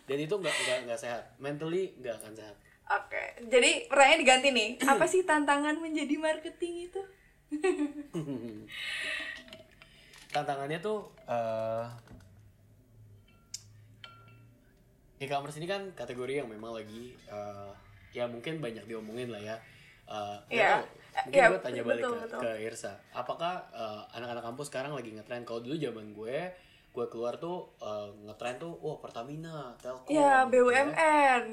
[0.04, 4.68] dan itu nggak nggak nggak sehat mentally nggak akan sehat Oke, jadi pertanyaan diganti nih.
[4.84, 7.00] Apa sih tantangan menjadi marketing itu?
[10.36, 11.86] tantangannya tuh eh
[15.16, 17.70] e-commerce ini kan kategori yang memang lagi eh,
[18.12, 19.56] ya mungkin banyak diomongin lah ya.
[20.04, 20.68] Eh, nggak Iya.
[20.76, 20.84] tahu.
[21.14, 22.40] Mungkin Iya, gue tanya betul, balik ke, betul.
[22.42, 22.92] ke Irsa.
[23.14, 25.46] Apakah eh, anak-anak kampus sekarang lagi ngetren?
[25.46, 26.38] Kalau dulu zaman gue,
[26.90, 30.10] gue keluar tuh eh, ngetren tuh, wah Pertamina, Telkom.
[30.10, 30.84] Iya, gitu ya.
[30.90, 31.44] BUMN.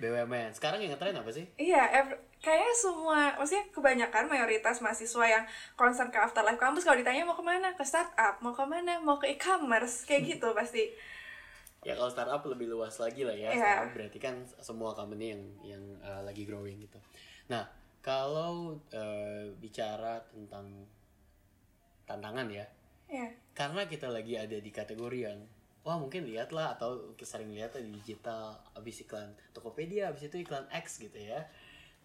[0.00, 0.50] BUMN.
[0.56, 1.46] Sekarang yang ngetren apa sih?
[1.60, 1.82] Iya,
[2.42, 5.44] kayaknya semua maksudnya kebanyakan mayoritas mahasiswa yang
[5.78, 9.14] concern ke afterlife kampus kalau ditanya mau ke mana ke startup mau ke mana mau
[9.14, 10.90] ke e-commerce kayak gitu pasti
[11.86, 15.82] ya kalau startup lebih luas lagi lah ya startup berarti kan semua company yang yang
[16.02, 16.98] uh, lagi growing gitu
[17.46, 17.62] nah
[18.02, 20.66] kalau uh, bicara tentang
[22.04, 22.66] tantangan ya
[23.06, 25.38] ya karena kita lagi ada di kategori yang
[25.86, 30.66] wah mungkin lihat lah atau sering lihat di digital abis iklan Tokopedia abis itu iklan
[30.70, 31.46] X gitu ya.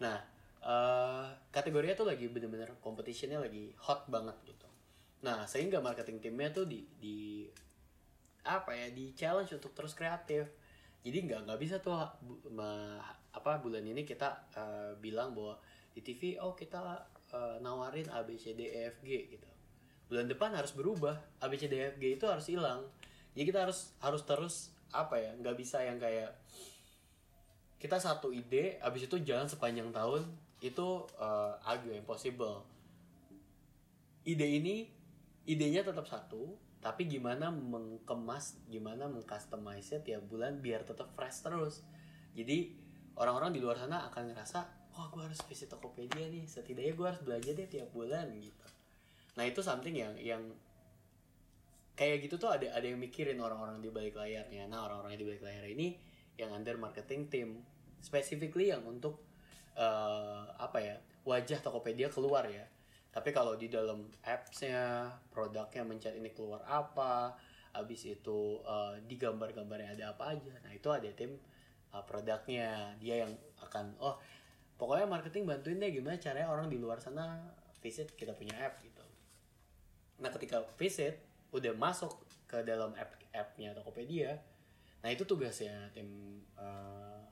[0.02, 0.18] Nah
[0.58, 4.66] eh kategorinya tuh lagi bener-bener competitionnya lagi hot banget gitu.
[5.22, 7.46] Nah sehingga marketing timnya tuh di di
[8.42, 10.50] apa ya di challenge untuk terus kreatif.
[11.06, 11.94] Jadi nggak nggak bisa tuh
[12.50, 12.98] ma-
[13.30, 15.54] apa bulan ini kita eh, bilang bahwa
[15.98, 16.78] di TV oh kita
[17.34, 19.50] eh, nawarin A B C D E F G gitu.
[20.06, 22.86] Bulan depan harus berubah A B C D E F G itu harus hilang.
[23.34, 24.54] Jadi kita harus harus terus
[24.94, 26.32] apa ya nggak bisa yang kayak
[27.76, 30.22] kita satu ide abis itu jalan sepanjang tahun
[30.62, 30.86] itu
[31.18, 32.62] eh, agak impossible.
[34.22, 34.86] Ide ini
[35.50, 41.82] idenya tetap satu tapi gimana mengkemas gimana mengcustomize tiap bulan biar tetap fresh terus.
[42.38, 42.70] Jadi
[43.18, 46.42] orang-orang di luar sana akan ngerasa wah gue harus visit Tokopedia nih.
[46.50, 48.66] Setidaknya gue harus belajar deh tiap bulan gitu.
[49.38, 50.42] Nah itu something yang yang
[51.94, 54.66] kayak gitu tuh ada ada yang mikirin orang-orang di balik layarnya.
[54.66, 55.94] Nah orang-orang di balik layar ini
[56.34, 57.62] yang under marketing team
[58.02, 59.22] specifically yang untuk
[59.78, 62.66] eh, apa ya wajah Tokopedia keluar ya.
[63.14, 67.38] Tapi kalau di dalam appsnya produknya mencet ini keluar apa
[67.70, 70.54] habis itu eh, di gambar-gambarnya ada apa aja.
[70.66, 71.38] Nah itu ada tim
[71.94, 72.98] eh, produknya.
[72.98, 73.32] Dia yang
[73.62, 74.18] akan oh
[74.78, 77.42] pokoknya marketing bantuin deh gimana caranya orang di luar sana
[77.82, 79.02] visit kita punya app gitu.
[80.22, 81.18] Nah ketika visit
[81.50, 82.14] udah masuk
[82.46, 84.38] ke dalam app appnya Tokopedia.
[85.02, 87.22] Nah itu tugasnya tim eh,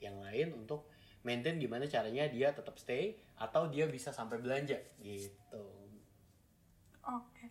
[0.00, 0.88] yang lain untuk
[1.24, 5.64] maintain gimana caranya dia tetap stay atau dia bisa sampai belanja gitu.
[7.04, 7.48] Oke.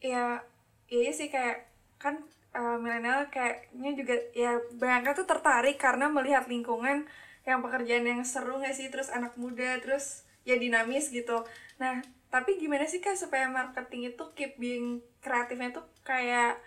[0.00, 0.40] Ya,
[0.88, 1.68] iya sih kayak
[2.00, 2.16] kan
[2.56, 7.04] eh, milenial kayaknya juga ya banyak tuh tertarik karena melihat lingkungan
[7.48, 11.44] yang pekerjaan yang seru nggak sih terus anak muda terus ya dinamis gitu.
[11.82, 12.00] Nah,
[12.34, 16.60] tapi gimana sih kak supaya marketing itu keep being kreatifnya tuh kayak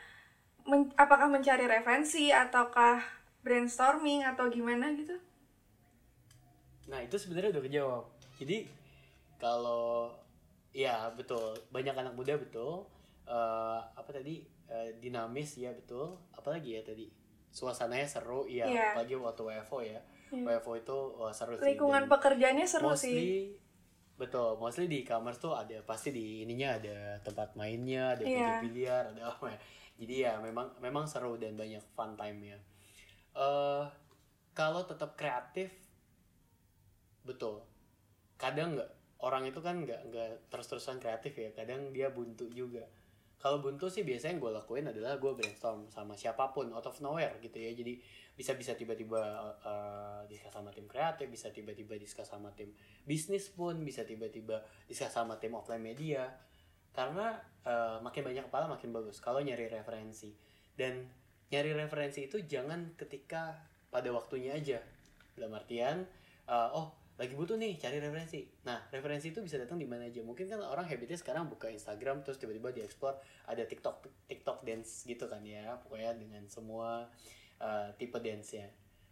[0.69, 3.01] men- apakah mencari referensi ataukah
[3.45, 5.15] brainstorming atau gimana gitu?
[6.89, 8.03] Nah itu sebenarnya udah kejawab.
[8.39, 8.57] Jadi
[9.39, 10.11] kalau
[10.73, 12.87] ya betul banyak anak muda betul
[13.23, 14.43] Eh, apa tadi
[14.73, 16.17] Eh, dinamis ya betul.
[16.33, 17.05] Apalagi ya tadi
[17.53, 18.87] suasananya seru iya Iya.
[18.95, 19.99] apalagi waktu WFO ya.
[20.33, 20.57] Iya.
[20.57, 21.63] WFO itu wah, seru sih.
[21.63, 23.27] Lingkungan pekerjaannya seru mostly, sih.
[24.17, 28.57] Betul, mostly di e-commerce tuh ada pasti di ininya ada tempat mainnya, ada Iya.
[28.61, 29.59] biliar, ada apa ya.
[29.93, 32.57] Jadi ya memang memang seru dan banyak fun time-nya.
[33.37, 33.85] Eh
[34.53, 35.69] kalau tetap kreatif
[37.21, 37.61] betul.
[38.41, 38.89] Kadang nggak
[39.21, 41.49] orang itu kan nggak nggak terus-terusan kreatif ya.
[41.53, 42.81] Kadang dia buntu juga.
[43.43, 47.35] Kalau buntu sih biasanya gue lakuin adalah gue brainstorm sama siapa pun out of nowhere
[47.43, 47.75] gitu ya.
[47.75, 47.99] Jadi
[48.39, 49.19] bisa bisa tiba-tiba
[49.59, 52.71] uh, diskus sama tim kreatif, bisa tiba-tiba diskus sama tim
[53.03, 56.31] bisnis pun, bisa tiba-tiba diskus sama tim offline media.
[56.95, 57.35] Karena
[57.67, 60.31] uh, makin banyak kepala makin bagus kalau nyari referensi.
[60.71, 61.03] Dan
[61.51, 63.59] nyari referensi itu jangan ketika
[63.91, 64.79] pada waktunya aja.
[65.35, 66.07] Dalam artian
[66.47, 68.41] uh, oh lagi butuh nih cari referensi.
[68.65, 70.25] Nah, referensi itu bisa datang di mana aja.
[70.25, 75.29] Mungkin kan orang habitnya sekarang buka Instagram terus tiba-tiba di-explore ada TikTok TikTok dance gitu
[75.29, 75.77] kan ya.
[75.85, 77.05] Pokoknya dengan semua
[77.61, 78.65] uh, tipe dance-nya.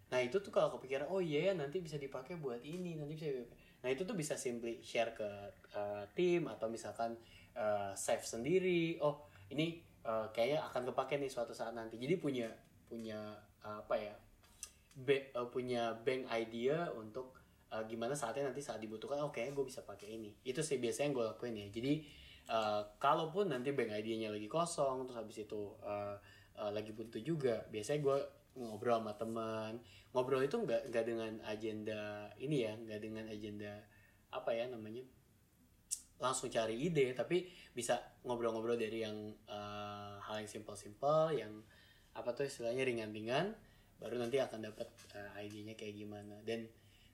[0.10, 3.30] Nah, itu tuh kalau kepikiran oh iya ya nanti bisa dipakai buat ini, nanti bisa
[3.30, 3.54] dipakai.
[3.82, 5.30] Nah, itu tuh bisa simply share ke
[5.78, 7.14] uh, tim atau misalkan
[7.54, 8.98] uh, save sendiri.
[9.02, 12.02] Oh, ini uh, kayaknya akan kepake nih suatu saat nanti.
[12.02, 12.50] Jadi punya
[12.90, 14.14] punya uh, apa ya?
[14.92, 17.41] Be- uh, punya bank idea untuk
[17.72, 20.32] uh, gimana saatnya nanti saat dibutuhkan oh kayaknya gue bisa pakai ini.
[20.44, 21.68] Itu sih biasanya gue lakuin ya.
[21.72, 21.94] Jadi
[22.52, 26.16] uh, kalaupun nanti bank idenya lagi kosong terus habis itu uh,
[26.60, 28.18] uh, lagi butuh juga biasanya gue
[28.60, 29.74] ngobrol sama teman.
[30.12, 33.74] Ngobrol itu nggak nggak dengan agenda ini ya nggak dengan agenda
[34.32, 35.04] apa ya namanya
[36.22, 39.18] langsung cari ide tapi bisa ngobrol-ngobrol dari yang
[39.50, 41.66] uh, hal yang simple-simple yang
[42.12, 43.56] apa tuh istilahnya ringan-ringan
[44.02, 46.42] baru nanti akan dapat uh, idenya kayak gimana.
[46.42, 46.66] Dan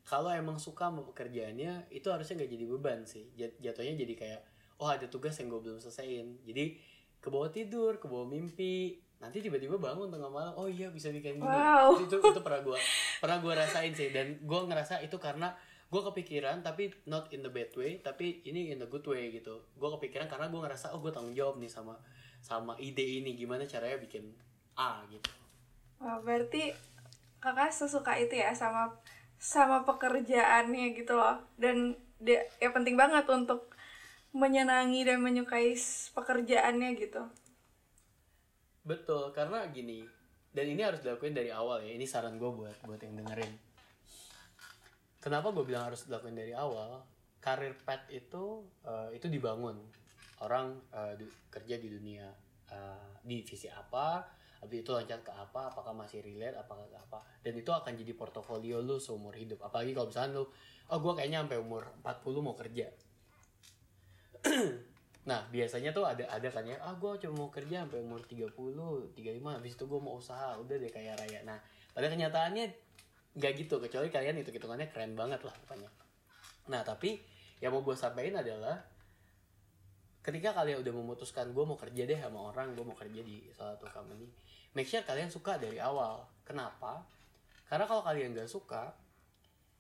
[0.08, 3.28] kalau emang suka sama pekerjaannya itu harusnya nggak jadi beban sih.
[3.36, 4.42] Jat- jatuhnya jadi kayak
[4.80, 6.48] oh ada tugas yang gue belum selesaiin.
[6.48, 6.80] Jadi
[7.20, 11.42] ke bawah tidur ke bawah mimpi nanti tiba-tiba bangun tengah malam oh iya bisa bikin
[11.42, 11.98] gini Wow.
[11.98, 12.78] itu itu pernah gue
[13.20, 14.16] pernah gue rasain sih.
[14.16, 15.52] Dan gue ngerasa itu karena
[15.92, 19.60] gue kepikiran tapi not in the bad way tapi ini in the good way gitu.
[19.76, 22.00] Gue kepikiran karena gue ngerasa oh gue tanggung jawab nih sama
[22.40, 23.36] sama ide ini.
[23.36, 24.24] Gimana caranya bikin
[24.80, 25.36] A gitu.
[26.00, 26.72] Wah, berarti
[27.42, 28.88] kakak sesuka itu ya sama
[29.40, 33.70] sama pekerjaannya gitu loh dan dia ya penting banget untuk
[34.34, 35.74] menyenangi dan menyukai
[36.16, 37.22] pekerjaannya gitu
[38.90, 40.00] Betul, karena gini,
[40.56, 41.92] dan ini harus dilakuin dari awal ya.
[41.98, 43.54] Ini saran gue buat buat yang dengerin.
[45.24, 47.04] Kenapa gue bilang harus dilakuin dari awal?
[47.42, 49.78] Karir pet itu eh, itu dibangun
[50.46, 52.28] orang eh, di- kerja di dunia
[52.72, 54.24] eh, di divisi apa,
[54.64, 58.14] habis itu loncat ke apa, apakah masih relate, apakah ke apa, dan itu akan jadi
[58.18, 59.62] portofolio lu seumur hidup.
[59.62, 60.46] Apalagi kalau misalnya lu,
[60.94, 62.88] oh gue kayaknya sampai umur 40 mau kerja,
[65.28, 68.48] Nah, biasanya tuh ada ada kan ya, ah gue cuma mau kerja sampai umur 30,
[69.12, 71.44] 35, habis itu gue mau usaha, udah deh kayak raya.
[71.44, 71.60] Nah,
[71.92, 72.72] pada kenyataannya
[73.36, 75.92] nggak gitu, kecuali kalian itu hitungannya keren banget lah pokoknya.
[76.72, 77.20] Nah, tapi
[77.60, 78.80] yang mau gue sampaikan adalah
[80.24, 83.76] ketika kalian udah memutuskan gue mau kerja deh sama orang, gue mau kerja di salah
[83.76, 84.32] satu company,
[84.78, 86.22] make sure kalian suka dari awal.
[86.46, 87.02] Kenapa?
[87.66, 88.94] Karena kalau kalian nggak suka,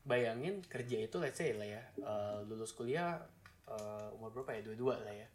[0.01, 3.21] bayangin kerja itu let's say lah ya, eh, lulus kuliah
[3.69, 4.61] eh, umur berapa ya?
[4.65, 5.29] Dua-dua lah ya.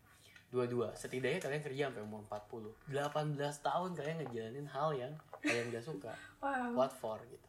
[0.51, 0.93] Dua-dua.
[0.99, 2.75] Setidaknya kalian kerja sampai umur 40.
[2.91, 6.13] 18 tahun kalian ngejalanin hal yang kalian gak suka.
[6.43, 7.49] wow What for gitu.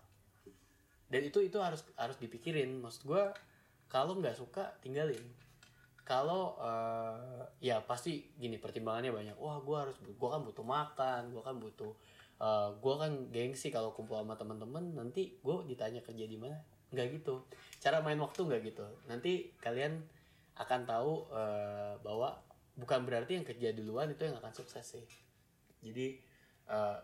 [1.09, 2.79] Dan itu itu harus harus dipikirin.
[2.79, 3.23] Maksud gue
[3.91, 5.21] kalau nggak suka tinggalin.
[6.03, 9.35] Kalau eh, ya pasti gini pertimbangannya banyak.
[9.39, 11.93] Wah gue harus gue kan butuh makan, gue kan butuh
[12.43, 16.59] eh gue kan gengsi kalau kumpul sama teman-teman nanti gue ditanya kerja di mana?
[16.91, 17.47] Nggak gitu.
[17.79, 18.83] Cara main waktu nggak gitu.
[19.07, 20.03] Nanti kalian
[20.59, 22.35] akan tahu eh, bahwa
[22.75, 25.05] bukan berarti yang kerja duluan itu yang akan sukses sih.
[25.79, 26.35] Jadi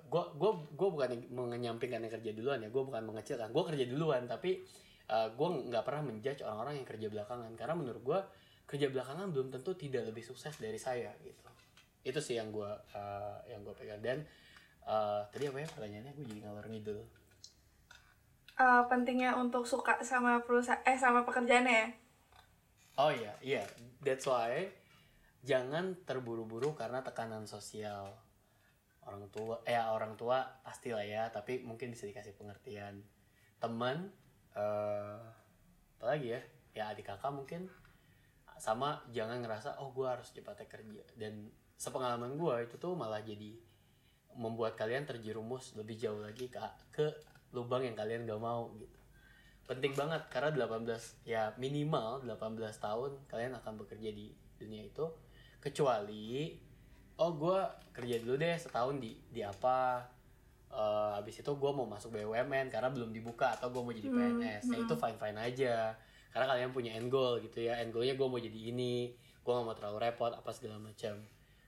[0.09, 2.67] gue gue gue bukan menyampingkan yang kerja duluan ya.
[2.67, 3.55] Gue bukan mengecilkan.
[3.55, 4.59] Gue kerja duluan tapi
[5.09, 7.51] gue nggak pernah menjudge orang-orang yang kerja belakangan.
[7.55, 8.19] Karena menurut gue
[8.69, 11.41] kerja belakangan belum tentu tidak lebih sukses dari saya gitu
[12.05, 12.69] itu sih yang gue
[13.49, 14.21] yang gue pegang dan
[14.85, 17.01] eh, tadi apa ya pertanyaannya gue jadi ngalor ngidul
[18.59, 21.89] Eh, pentingnya untuk suka sama perusahaan eh sama pekerjaannya ya
[22.99, 23.63] Oh iya, iya.
[24.03, 24.67] That's why
[25.47, 28.11] jangan terburu-buru karena tekanan sosial.
[29.07, 32.99] Orang tua, eh orang tua pastilah ya, tapi mungkin bisa dikasih pengertian.
[33.63, 34.11] Teman,
[34.51, 35.15] eh
[35.95, 36.41] apa lagi ya?
[36.75, 37.71] Ya adik kakak mungkin
[38.59, 41.03] sama jangan ngerasa oh gue harus cepatnya kerja.
[41.15, 41.47] Dan
[41.79, 43.55] sepengalaman gue itu tuh malah jadi
[44.35, 46.59] membuat kalian terjerumus lebih jauh lagi ke
[46.93, 47.05] ke
[47.55, 48.99] lubang yang kalian gak mau gitu.
[49.65, 55.07] Penting banget karena 18 ya minimal 18 tahun kalian akan bekerja di dunia itu
[55.63, 56.55] kecuali
[57.19, 57.59] oh gue
[57.95, 60.03] kerja dulu deh setahun di di apa
[60.69, 64.63] Eh habis itu gue mau masuk BUMN karena belum dibuka atau gue mau jadi PNS
[64.69, 65.75] ya itu fine fine aja
[66.29, 67.77] karena kalian punya end goal gitu ya.
[67.81, 71.17] End goalnya gue mau jadi ini gue gak mau terlalu repot apa segala macam.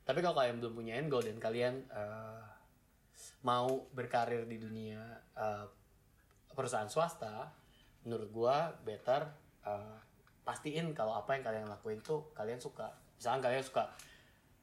[0.01, 2.43] Tapi kalau kalian belum punya end goal dan kalian eh,
[3.45, 5.01] mau berkarir di dunia
[5.37, 5.65] eh,
[6.53, 7.61] perusahaan swasta
[8.05, 9.29] menurut gua better
[9.65, 9.97] uh,
[10.41, 12.89] pastiin kalau apa yang kalian lakuin tuh kalian suka.
[13.17, 13.93] Misalkan kalian suka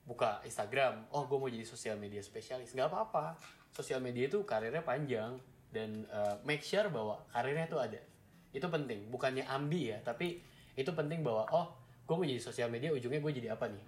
[0.03, 2.75] buka Instagram oh gue mau jadi sosial media spesialis.
[2.75, 3.39] Nggak apa-apa.
[3.71, 5.39] Sosial media itu karirnya panjang
[5.71, 8.01] dan uh, make sure bahwa karirnya tuh ada
[8.53, 9.09] itu penting.
[9.13, 10.41] Bukannya ambi ya tapi
[10.79, 11.67] itu penting bahwa oh
[12.09, 13.85] gue mau jadi sosial media ujungnya gue jadi apa nih?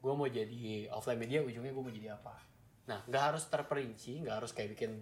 [0.00, 2.34] Gue mau jadi offline media ujungnya gue mau jadi apa?
[2.88, 5.00] Nah nggak harus terperinci nggak harus kayak bikin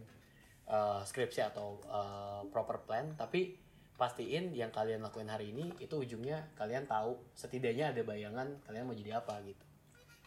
[0.67, 3.57] uh, skripsi atau uh, proper plan tapi
[3.99, 8.95] pastiin yang kalian lakuin hari ini itu ujungnya kalian tahu setidaknya ada bayangan kalian mau
[8.95, 9.65] jadi apa gitu.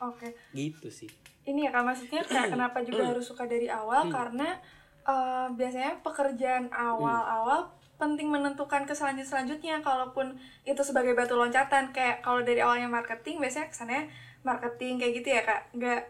[0.01, 0.33] Oke.
[0.51, 1.07] Gitu sih.
[1.47, 4.11] Ini ya kak maksudnya kayak kenapa juga harus suka dari awal?
[4.11, 4.59] Karena
[5.07, 10.33] eh, biasanya pekerjaan awal-awal penting menentukan ke selanjut selanjutnya kalaupun
[10.65, 11.93] itu sebagai batu loncatan.
[11.93, 14.09] Kayak kalau dari awalnya marketing biasanya kesannya
[14.41, 15.61] marketing kayak gitu ya kak?
[15.77, 16.03] Nggak?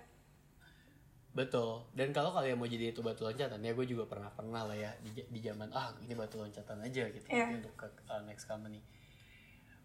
[1.35, 1.83] Betul.
[1.91, 4.91] Dan kalau kalian mau jadi itu batu loncatan ya gue juga pernah pernah lah ya
[5.03, 8.79] di, di zaman ah ini batu loncatan aja gitu nanti untuk ke uh, next company.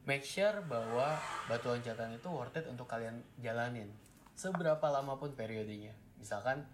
[0.06, 1.18] Make sure bahwa
[1.50, 3.90] batu loncatan itu worth it untuk kalian jalanin.
[4.38, 5.94] Seberapa lama pun periodenya.
[6.18, 6.66] Misalkan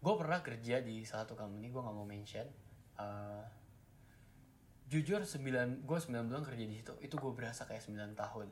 [0.00, 2.48] gue pernah kerja di salah satu company gue nggak mau mention
[2.96, 3.44] uh,
[4.90, 8.46] jujur 9 gue 9 bulan kerja di situ itu gue berasa kayak 9 tahun.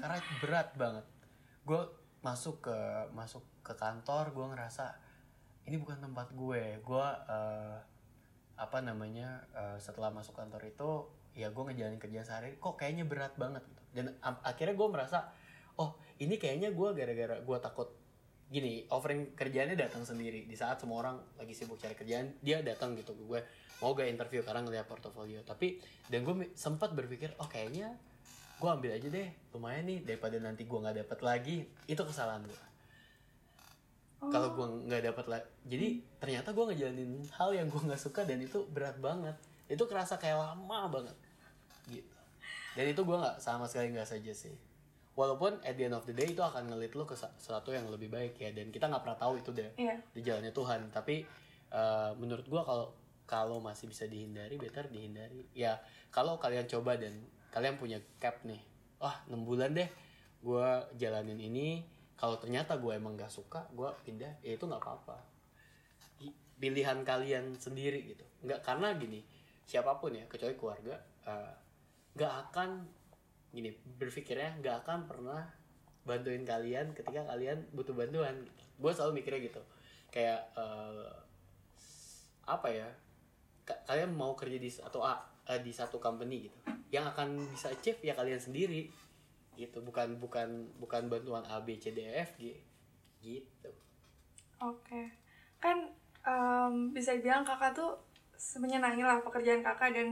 [0.00, 1.04] Karena berat banget.
[1.64, 1.80] Gue
[2.20, 2.76] masuk ke
[3.16, 4.92] masuk ke kantor gue ngerasa
[5.64, 6.76] ini bukan tempat gue.
[6.84, 7.78] Gue eh,
[8.60, 10.90] apa namanya eh, setelah masuk kantor itu
[11.32, 13.82] ya gue ngejalanin kerjaan sehari kok kayaknya berat banget gitu.
[13.96, 15.32] Dan am- akhirnya gue merasa
[15.80, 17.88] oh ini kayaknya gue gara-gara gue takut
[18.52, 20.44] gini offering kerjaannya datang sendiri.
[20.44, 23.40] Di saat semua orang lagi sibuk cari kerjaan dia datang gitu ke gue
[23.82, 25.42] mau gak interview karena ngeliat portofolio.
[25.42, 27.98] Tapi dan gue sempat berpikir oh kayaknya
[28.56, 31.56] gue ambil aja deh lumayan nih daripada nanti gue nggak dapet lagi.
[31.90, 32.60] Itu kesalahan gue
[34.22, 35.88] kalau gue nggak dapet lagi jadi
[36.22, 39.34] ternyata gue ngejalanin hal yang gue nggak suka dan itu berat banget.
[39.66, 41.16] Itu kerasa kayak lama banget.
[41.90, 42.14] Gitu.
[42.78, 44.54] Dan itu gue nggak sama sekali nggak saja sih.
[45.18, 48.08] Walaupun at the end of the day itu akan ngelit lo ke sesuatu yang lebih
[48.08, 49.98] baik ya dan kita nggak pernah tahu itu deh Iya.
[50.14, 50.80] di jalannya Tuhan.
[50.94, 51.26] Tapi
[51.74, 52.94] eh, menurut gue kalau
[53.26, 55.46] kalau masih bisa dihindari better dihindari.
[55.56, 55.80] Ya
[56.12, 58.60] kalau kalian coba dan kalian punya cap nih
[59.02, 59.88] wah 6 bulan deh
[60.42, 60.68] gue
[60.98, 61.82] jalanin ini.
[62.18, 65.18] Kalau ternyata gue emang gak suka gue pindah ya itu nggak apa-apa.
[66.58, 68.24] Pilihan kalian sendiri gitu.
[68.46, 69.22] Nggak karena gini
[69.66, 70.94] siapa pun ya kecuali keluarga
[71.26, 71.54] eh,
[72.18, 72.84] nggak akan
[73.52, 75.42] gini berpikirnya nggak akan pernah
[76.02, 78.46] bantuin kalian ketika kalian butuh bantuan.
[78.78, 79.62] Gue selalu mikirnya gitu.
[80.14, 81.10] Kayak eh,
[82.46, 82.88] apa ya
[83.62, 85.06] kalian mau kerja di atau
[85.46, 86.58] eh, di satu company gitu
[86.92, 88.92] yang akan bisa achieve ya kalian sendiri.
[89.56, 92.56] Gitu bukan bukan bukan bantuan A B C D E F G
[93.22, 93.70] gitu.
[94.62, 95.10] Oke,
[95.58, 95.90] kan
[96.26, 97.98] em, bisa dibilang kakak tuh
[98.58, 100.08] menyenangi lah pekerjaan kakak dan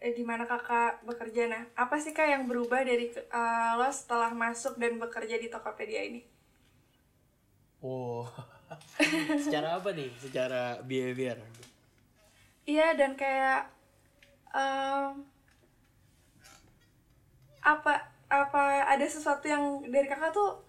[0.00, 1.50] eh, di mana kakak bekerja.
[1.50, 6.02] Nah, apa sih kak yang berubah dari eh, lo setelah masuk dan bekerja di Tokopedia
[6.06, 6.22] ini?
[7.80, 8.28] oh
[9.44, 10.12] secara apa nih?
[10.20, 11.40] Secara behavior
[12.68, 13.72] Iya dan kayak
[14.52, 15.24] em,
[17.60, 17.92] apa
[18.30, 20.62] apa ada sesuatu yang dari kakak tuh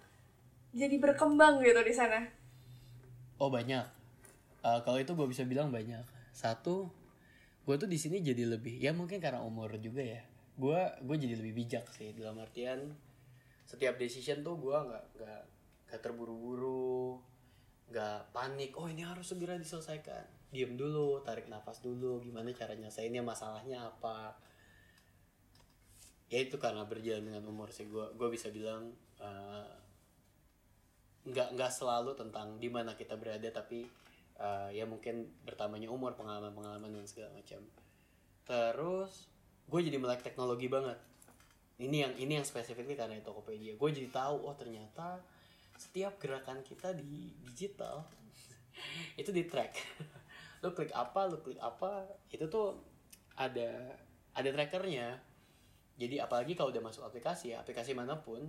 [0.72, 2.24] jadi berkembang gitu di sana?
[3.38, 3.86] Oh banyak.
[4.62, 6.04] Eh, kalau itu gue bisa bilang banyak.
[6.32, 6.88] Satu,
[7.68, 10.22] gue tuh di sini jadi lebih ya mungkin karena umur juga ya.
[10.56, 12.94] Gue gue jadi lebih bijak sih dalam artian
[13.66, 15.42] setiap decision tuh gue nggak nggak
[15.88, 17.20] nggak terburu-buru,
[17.92, 18.76] nggak panik.
[18.76, 20.41] Oh ini harus segera diselesaikan.
[20.52, 22.20] Diam dulu, tarik nafas dulu.
[22.20, 24.36] Gimana cara nyelesainnya, masalahnya apa?
[26.28, 27.88] Ya itu karena berjalan dengan umur sih.
[27.88, 28.92] Gue gue bisa bilang
[31.22, 33.86] nggak nggak selalu tentang di mana kita berada tapi
[34.42, 37.62] uh, ya mungkin bertambahnya umur pengalaman pengalaman dan segala macam
[38.42, 39.30] terus
[39.70, 40.98] gue jadi melek teknologi banget
[41.78, 45.22] ini yang ini yang spesifiknya karena Tokopedia gue jadi tahu oh ternyata
[45.78, 48.02] setiap gerakan kita di digital
[49.22, 49.78] itu di track
[50.62, 52.78] lu klik apa lu klik apa itu tuh
[53.38, 53.98] ada
[54.38, 55.18] ada trackernya
[56.02, 58.42] jadi apalagi kalau udah masuk aplikasi ya aplikasi mana pun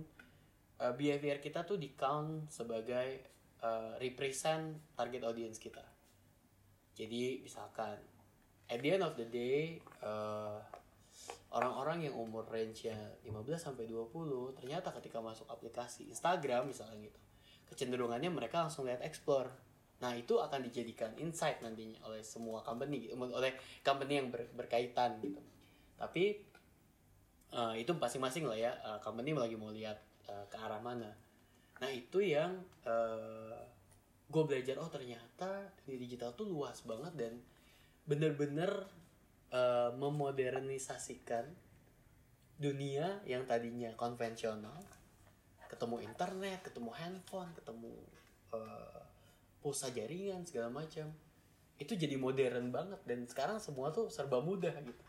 [0.81, 3.21] uh, behavior kita tuh di count sebagai
[3.61, 5.83] uh, represent target audience kita.
[6.93, 7.97] Jadi misalkan
[8.69, 10.57] at the end of the day uh,
[11.53, 17.19] orang-orang yang umur range-nya 15 sampai 20 ternyata ketika masuk aplikasi Instagram misalnya gitu
[17.69, 19.49] kecenderungannya mereka langsung lihat explore.
[20.03, 25.23] Nah, itu akan dijadikan insight nantinya oleh semua company gitu, oleh company yang ber- berkaitan
[25.23, 25.39] gitu.
[25.95, 26.53] Tapi
[27.53, 29.97] uh, itu masing-masing lah ya uh, company lagi mau lihat
[30.27, 31.13] uh, ke arah mana
[31.77, 33.57] nah itu yang uh,
[34.29, 37.33] gue belajar oh ternyata di digital tuh luas banget dan
[38.09, 38.71] bener-bener
[39.53, 41.45] uh, memodernisasikan
[42.57, 44.79] dunia yang tadinya konvensional
[45.69, 47.93] ketemu internet ketemu handphone ketemu
[48.53, 49.02] uh,
[49.63, 51.07] pulsa jaringan segala macam.
[51.79, 55.03] Itu jadi modern banget dan sekarang semua tuh serba mudah gitu.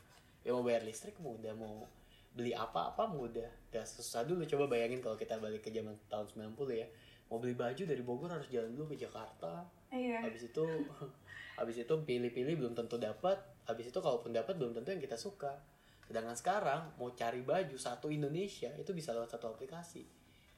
[0.46, 1.50] Ya mau bayar listrik mudah.
[1.58, 1.90] Mau
[2.30, 3.50] beli apa-apa mudah.
[3.74, 4.46] Gak susah dulu.
[4.46, 6.86] Coba bayangin kalau kita balik ke zaman tahun 90 ya.
[7.28, 9.66] Mau beli baju dari Bogor harus jalan dulu ke Jakarta.
[9.94, 10.26] Iya.
[10.26, 10.64] habis itu
[11.60, 13.42] habis itu pilih-pilih belum tentu dapat.
[13.66, 15.58] Habis itu kalaupun dapat belum tentu yang kita suka.
[16.04, 20.04] Sedangkan sekarang mau cari baju satu Indonesia itu bisa lewat satu aplikasi.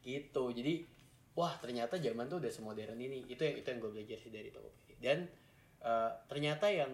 [0.03, 0.45] Gitu.
[0.51, 0.96] Jadi
[1.37, 3.29] wah ternyata zaman tuh udah semodern ini.
[3.29, 4.97] Itu yang itu yang gue belajar sih dari Tokopedia.
[4.99, 5.19] Dan
[5.85, 6.93] eh, ternyata yang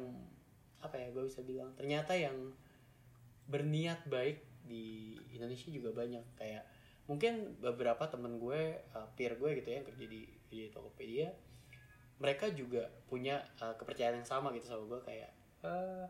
[0.82, 2.34] apa ya gue bisa bilang ternyata yang
[3.46, 6.26] berniat baik di Indonesia juga banyak.
[6.34, 6.66] Kayak
[7.06, 11.34] mungkin beberapa temen gue uh, peer gue gitu ya yang kerja di, di Tokopedia
[12.22, 15.30] mereka juga punya uh, kepercayaan yang sama gitu sama gue kayak
[15.66, 16.06] uh,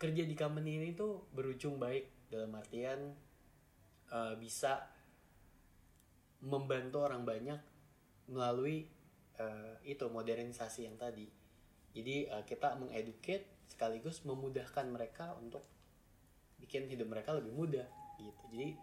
[0.00, 3.12] kerja di company ini tuh berujung baik dalam artian
[4.08, 4.88] uh, bisa
[6.42, 7.58] membantu orang banyak
[8.30, 8.86] melalui
[9.40, 11.26] uh, itu modernisasi yang tadi.
[11.96, 15.64] Jadi uh, kita mengeducate sekaligus memudahkan mereka untuk
[16.58, 17.86] bikin hidup mereka lebih mudah
[18.20, 18.42] gitu.
[18.54, 18.76] Jadi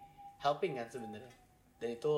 [0.44, 1.36] helping kan sebenarnya.
[1.80, 2.16] Dan itu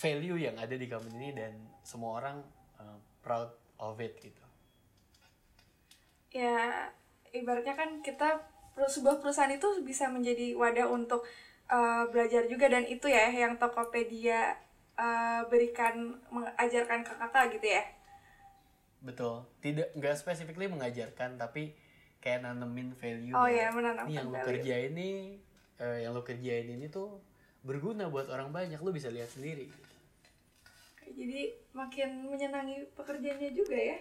[0.00, 1.52] value yang ada di company ini dan
[1.84, 2.40] semua orang
[2.80, 4.44] uh, proud of it gitu.
[6.30, 6.88] Ya
[7.34, 8.40] ibaratnya kan kita
[8.80, 11.26] sebuah perusahaan itu bisa menjadi wadah untuk
[11.70, 14.58] uh, belajar juga dan itu ya yang Tokopedia
[14.98, 17.82] uh, berikan mengajarkan ke kakak gitu ya?
[19.00, 19.48] Betul.
[19.64, 21.72] Tidak nggak specifically mengajarkan tapi
[22.20, 23.72] kayak nanemin value oh ya.
[23.72, 25.10] menanamkan ini yang lo kerjain ini
[25.80, 27.16] eh, yang lo kerjain ini tuh
[27.64, 29.72] berguna buat orang banyak lo bisa lihat sendiri.
[31.10, 33.98] Jadi makin menyenangi pekerjaannya juga ya?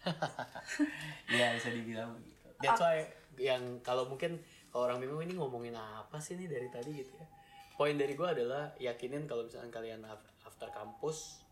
[1.36, 2.48] Ya bisa dibilang begitu.
[2.60, 3.08] That's why
[3.40, 6.90] yang kalau mungkin kalau orang bingung ini ngomongin apa sih nih dari tadi?
[6.94, 7.26] Gitu ya.
[7.74, 11.42] Poin dari gue adalah yakinin kalau misalkan kalian af- after kampus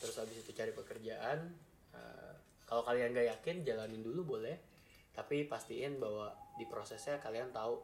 [0.00, 1.52] terus habis itu cari pekerjaan
[1.94, 2.32] eh,
[2.64, 4.58] kalau kalian gak yakin jalanin dulu boleh.
[5.14, 7.78] Tapi pastiin bahwa di prosesnya kalian tahu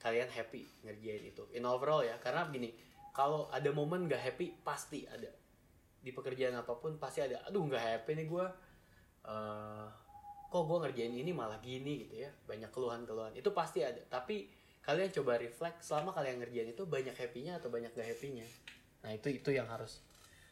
[0.00, 1.44] kalian happy ngerjain itu.
[1.56, 2.72] In overall ya karena gini
[3.16, 5.32] kalau ada momen gak happy pasti ada.
[6.00, 8.46] Di pekerjaan apa pun pasti ada aduh nggak happy nih gue
[9.28, 9.86] eh
[10.50, 12.30] kok gue ngerjain ini malah gini gitu ya.
[12.50, 13.32] Banyak keluhan-keluhan.
[13.38, 14.02] Itu pasti ada.
[14.10, 14.50] Tapi
[14.82, 18.44] kalian coba reflect selama kalian ngerjain itu banyak happy-nya atau banyak gak happy-nya.
[19.06, 20.02] Nah itu itu yang harus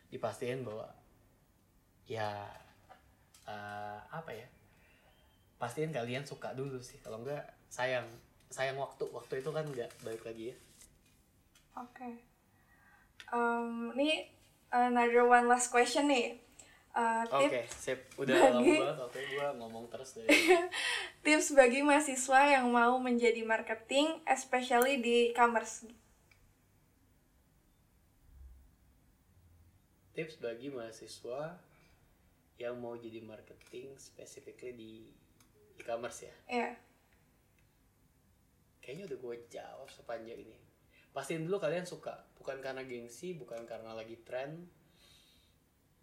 [0.08, 0.88] dipastiin bahwa
[2.08, 2.46] ya
[3.44, 4.48] eh, apa ya
[5.58, 7.02] pastiin kalian suka dulu sih.
[7.02, 8.06] Kalau enggak sayang.
[8.48, 9.04] Sayang waktu.
[9.10, 10.56] Waktu itu kan nggak balik lagi ya.
[11.76, 12.24] Oke.
[13.28, 14.24] Um, ini
[14.72, 16.47] another one last question nih.
[16.90, 18.00] Uh, oke tip- sip.
[18.16, 20.28] Udah lama bagi- banget oke gue ngomong terus dari
[21.24, 25.86] tips bagi mahasiswa yang mau menjadi marketing, especially di e-commerce.
[30.18, 31.62] tips bagi mahasiswa
[32.58, 34.92] yang mau jadi marketing specifically di
[35.78, 36.34] e-commerce ya?
[36.50, 36.68] Ya,
[38.82, 40.58] kayaknya udah gue jawab sepanjang ini.
[41.14, 42.18] Pastiin dulu kalian suka.
[42.34, 44.66] Bukan karena gengsi bukan karena lagi tren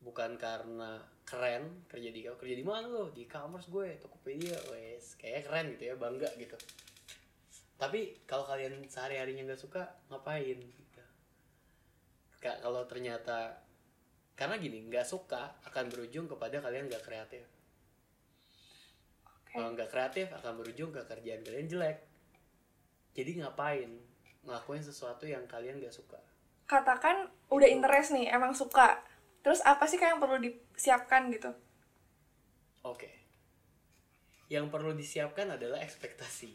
[0.06, 3.10] bukan karena keren kerja di kerja di mana lo?
[3.10, 6.54] Di e-commerce gue Tokopedia wes kayaknya keren gitu ya bangga gitu.
[7.82, 9.82] Tapi kalau kalian sehari harinya nggak suka
[10.14, 10.62] ngapain?
[10.62, 11.02] Gitu.
[12.38, 13.58] Ka- kalau ternyata
[14.38, 17.44] karena gini nggak suka akan berujung kepada kalian nggak kreatif.
[19.26, 19.58] Oke.
[19.58, 21.98] kalau nggak kreatif akan berujung ke kerjaan kalian jelek.
[23.16, 23.90] Jadi ngapain?
[24.46, 26.20] Ngelakuin sesuatu yang kalian nggak suka.
[26.68, 29.05] Katakan udah interest nih, emang suka.
[29.46, 31.54] Terus apa sih kayak yang perlu disiapkan gitu?
[32.82, 33.10] oke.
[34.50, 36.54] Yang perlu disiapkan adalah ekspektasi.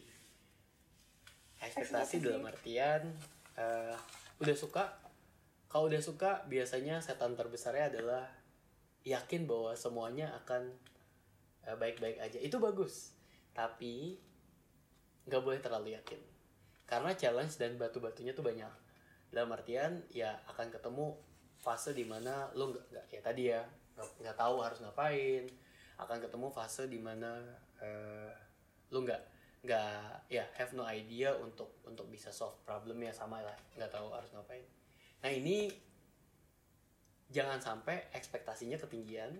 [1.58, 2.22] Ekspektasi Ekspektasi.
[2.22, 3.02] dalam artian
[3.54, 3.94] eh,
[4.42, 4.90] udah suka?
[5.70, 8.26] Kalau udah suka biasanya setan terbesarnya adalah
[9.06, 10.70] yakin bahwa semuanya akan
[11.66, 12.38] eh, baik-baik aja.
[12.42, 13.14] Itu bagus.
[13.54, 14.18] Tapi
[15.30, 16.18] nggak boleh terlalu yakin.
[16.86, 18.70] Karena challenge dan batu-batunya tuh banyak.
[19.30, 21.14] Dalam artian ya akan ketemu
[21.60, 23.62] fase di mana lo nggak nggak ya tadi ya
[24.00, 25.44] nggak tahu harus ngapain
[26.00, 27.36] akan ketemu fase di mana
[27.84, 28.32] eh,
[28.88, 29.22] lo nggak
[29.60, 34.32] nggak ya have no idea untuk untuk bisa solve problemnya sama lah nggak tahu harus
[34.32, 34.64] ngapain.
[35.20, 35.68] Nah ini
[37.28, 39.36] jangan sampai ekspektasinya ketinggian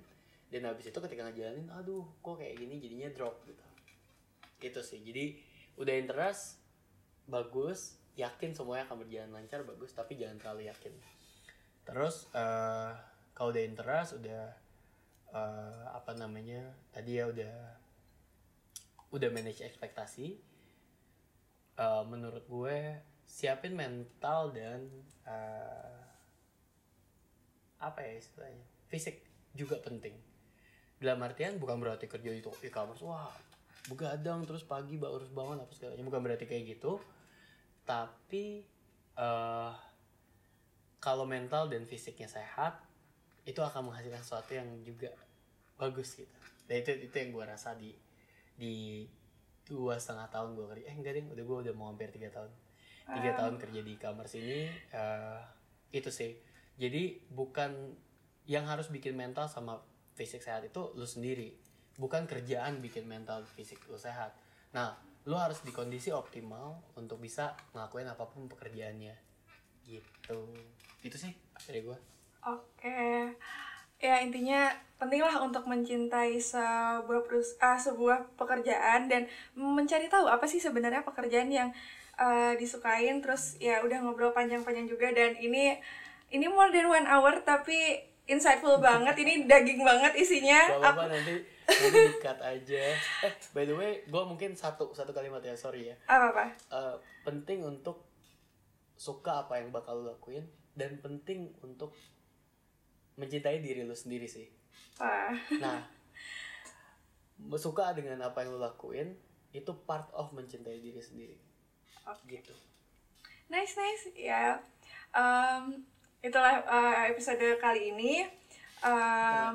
[0.53, 3.64] dan habis itu ketika ngejalanin aduh kok kayak gini jadinya drop gitu.
[4.61, 5.01] Itu sih.
[5.01, 5.41] Jadi
[5.81, 6.61] udah interest
[7.25, 10.93] bagus yakin semuanya akan berjalan lancar bagus tapi jangan terlalu yakin
[11.91, 12.95] terus eh,
[13.34, 14.47] kalau udah interest udah
[15.34, 16.62] eh, apa namanya
[16.95, 17.55] tadi ya udah
[19.11, 20.38] udah manage ekspektasi
[21.74, 22.78] eh, menurut gue
[23.26, 24.86] siapin mental dan
[25.26, 25.99] eh,
[27.80, 29.24] apa ya istilahnya fisik
[29.57, 30.14] juga penting.
[31.01, 33.32] Dalam artian bukan berarti kerja di to- e-commerce wah
[33.88, 37.01] begadang terus pagi baru harus bangun apa segalanya bukan berarti kayak gitu.
[37.82, 38.62] Tapi
[39.16, 39.72] eh
[41.01, 42.77] kalau mental dan fisiknya sehat
[43.49, 45.09] itu akan menghasilkan sesuatu yang juga
[45.81, 46.37] bagus gitu.
[46.69, 47.97] Dan itu itu yang gue rasa di
[48.55, 49.09] di
[49.65, 50.85] dua setengah tahun gue kerja.
[50.93, 52.53] Eh enggak deh udah gue udah mau hampir tiga tahun.
[53.11, 53.39] Tiga Wow.
[53.43, 55.41] tahun kerja di e-commerce ini eh,
[55.91, 56.37] itu sih.
[56.77, 57.97] Jadi bukan
[58.47, 59.81] yang harus bikin mental sama
[60.15, 61.57] fisik sehat itu lu sendiri.
[61.97, 64.37] Bukan kerjaan bikin mental fisik lu sehat.
[64.77, 64.95] Nah
[65.25, 69.30] lu harus di kondisi optimal untuk bisa ngelakuin apa pun pekerjaannya
[69.91, 70.38] gitu.
[71.03, 71.34] Itu sih
[71.66, 71.99] dari gua.
[72.47, 73.34] Oke.
[74.00, 80.61] Ya intinya pentinglah untuk mencintai sebuah perus ah, sebuah pekerjaan dan mencari tahu apa sih
[80.61, 81.68] sebenarnya pekerjaan yang
[82.17, 85.76] eh, disukain terus ya udah ngobrol panjang-panjang juga dan ini
[86.33, 89.17] ini more than one hour tapi insightful banget.
[89.21, 90.68] Ini daging banget isinya.
[90.68, 91.34] Gak apa-apa nanti
[91.71, 92.83] nanti di cut aja.
[93.25, 95.96] Eh by the way gua mungkin satu satu kalimat ya sorry ya.
[96.08, 98.09] Apa apa Eh, penting untuk
[99.01, 100.45] suka apa yang bakal lu lakuin
[100.77, 101.97] dan penting untuk
[103.17, 104.61] mencintai diri lu sendiri sih
[105.01, 105.33] Wah.
[105.57, 105.81] Nah,
[107.64, 109.17] suka dengan apa yang lo lakuin
[109.57, 111.37] itu part of mencintai diri sendiri.
[112.29, 112.55] Gitu.
[113.49, 114.61] Nice nice ya.
[115.17, 115.83] Em,
[116.21, 118.29] itulah eh, episode kali ini.
[118.85, 119.55] Em,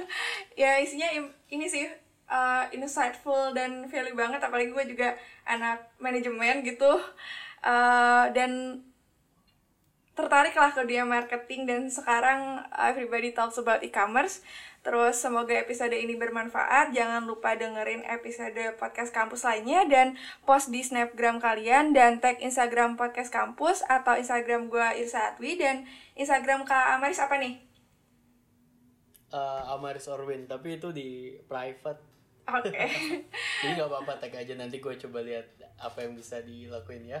[0.62, 1.06] ya isinya
[1.52, 1.84] ini sih
[2.28, 4.40] eh, insightful dan value banget.
[4.40, 6.96] Apalagi gue juga anak manajemen gitu.
[7.62, 8.82] Eh, dan
[10.18, 14.42] tertarik lah ke dunia marketing dan sekarang everybody talks about e-commerce.
[14.82, 16.90] Terus semoga episode ini bermanfaat.
[16.90, 22.98] Jangan lupa dengerin episode podcast kampus lainnya dan post di snapgram kalian dan tag Instagram
[22.98, 25.86] podcast kampus atau Instagram gue Irsa Atwi dan
[26.18, 27.62] Instagram Kak Amaris apa nih?
[29.28, 32.00] Uh, Amaris Orwin, tapi itu di private.
[32.48, 32.72] Oke.
[32.72, 32.90] Okay.
[33.62, 35.46] Jadi nggak apa-apa tag aja nanti gue coba lihat
[35.78, 37.20] apa yang bisa dilakuin ya.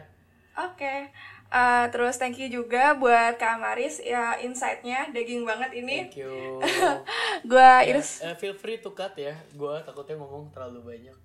[0.58, 0.74] Oke.
[0.74, 1.00] Okay.
[1.48, 6.10] Uh, terus thank you juga buat Kak Maris ya insight-nya daging banget ini.
[6.10, 6.60] Thank you.
[7.50, 8.20] gua ya, Iris.
[8.20, 9.32] Uh, feel free to cut ya.
[9.56, 11.16] Gua takutnya ngomong terlalu banyak.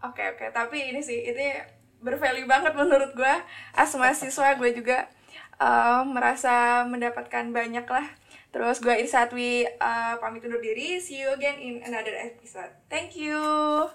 [0.00, 0.48] Oke okay, oke, okay.
[0.52, 1.56] tapi ini sih ini
[2.04, 3.40] bervalue banget menurut gua.
[3.72, 5.08] As mahasiswa gue juga
[5.56, 8.06] uh, merasa mendapatkan banyak lah.
[8.50, 10.98] Terus gue Irsatwi uh, pamit undur diri.
[10.98, 12.74] See you again in another episode.
[12.90, 13.86] Thank you.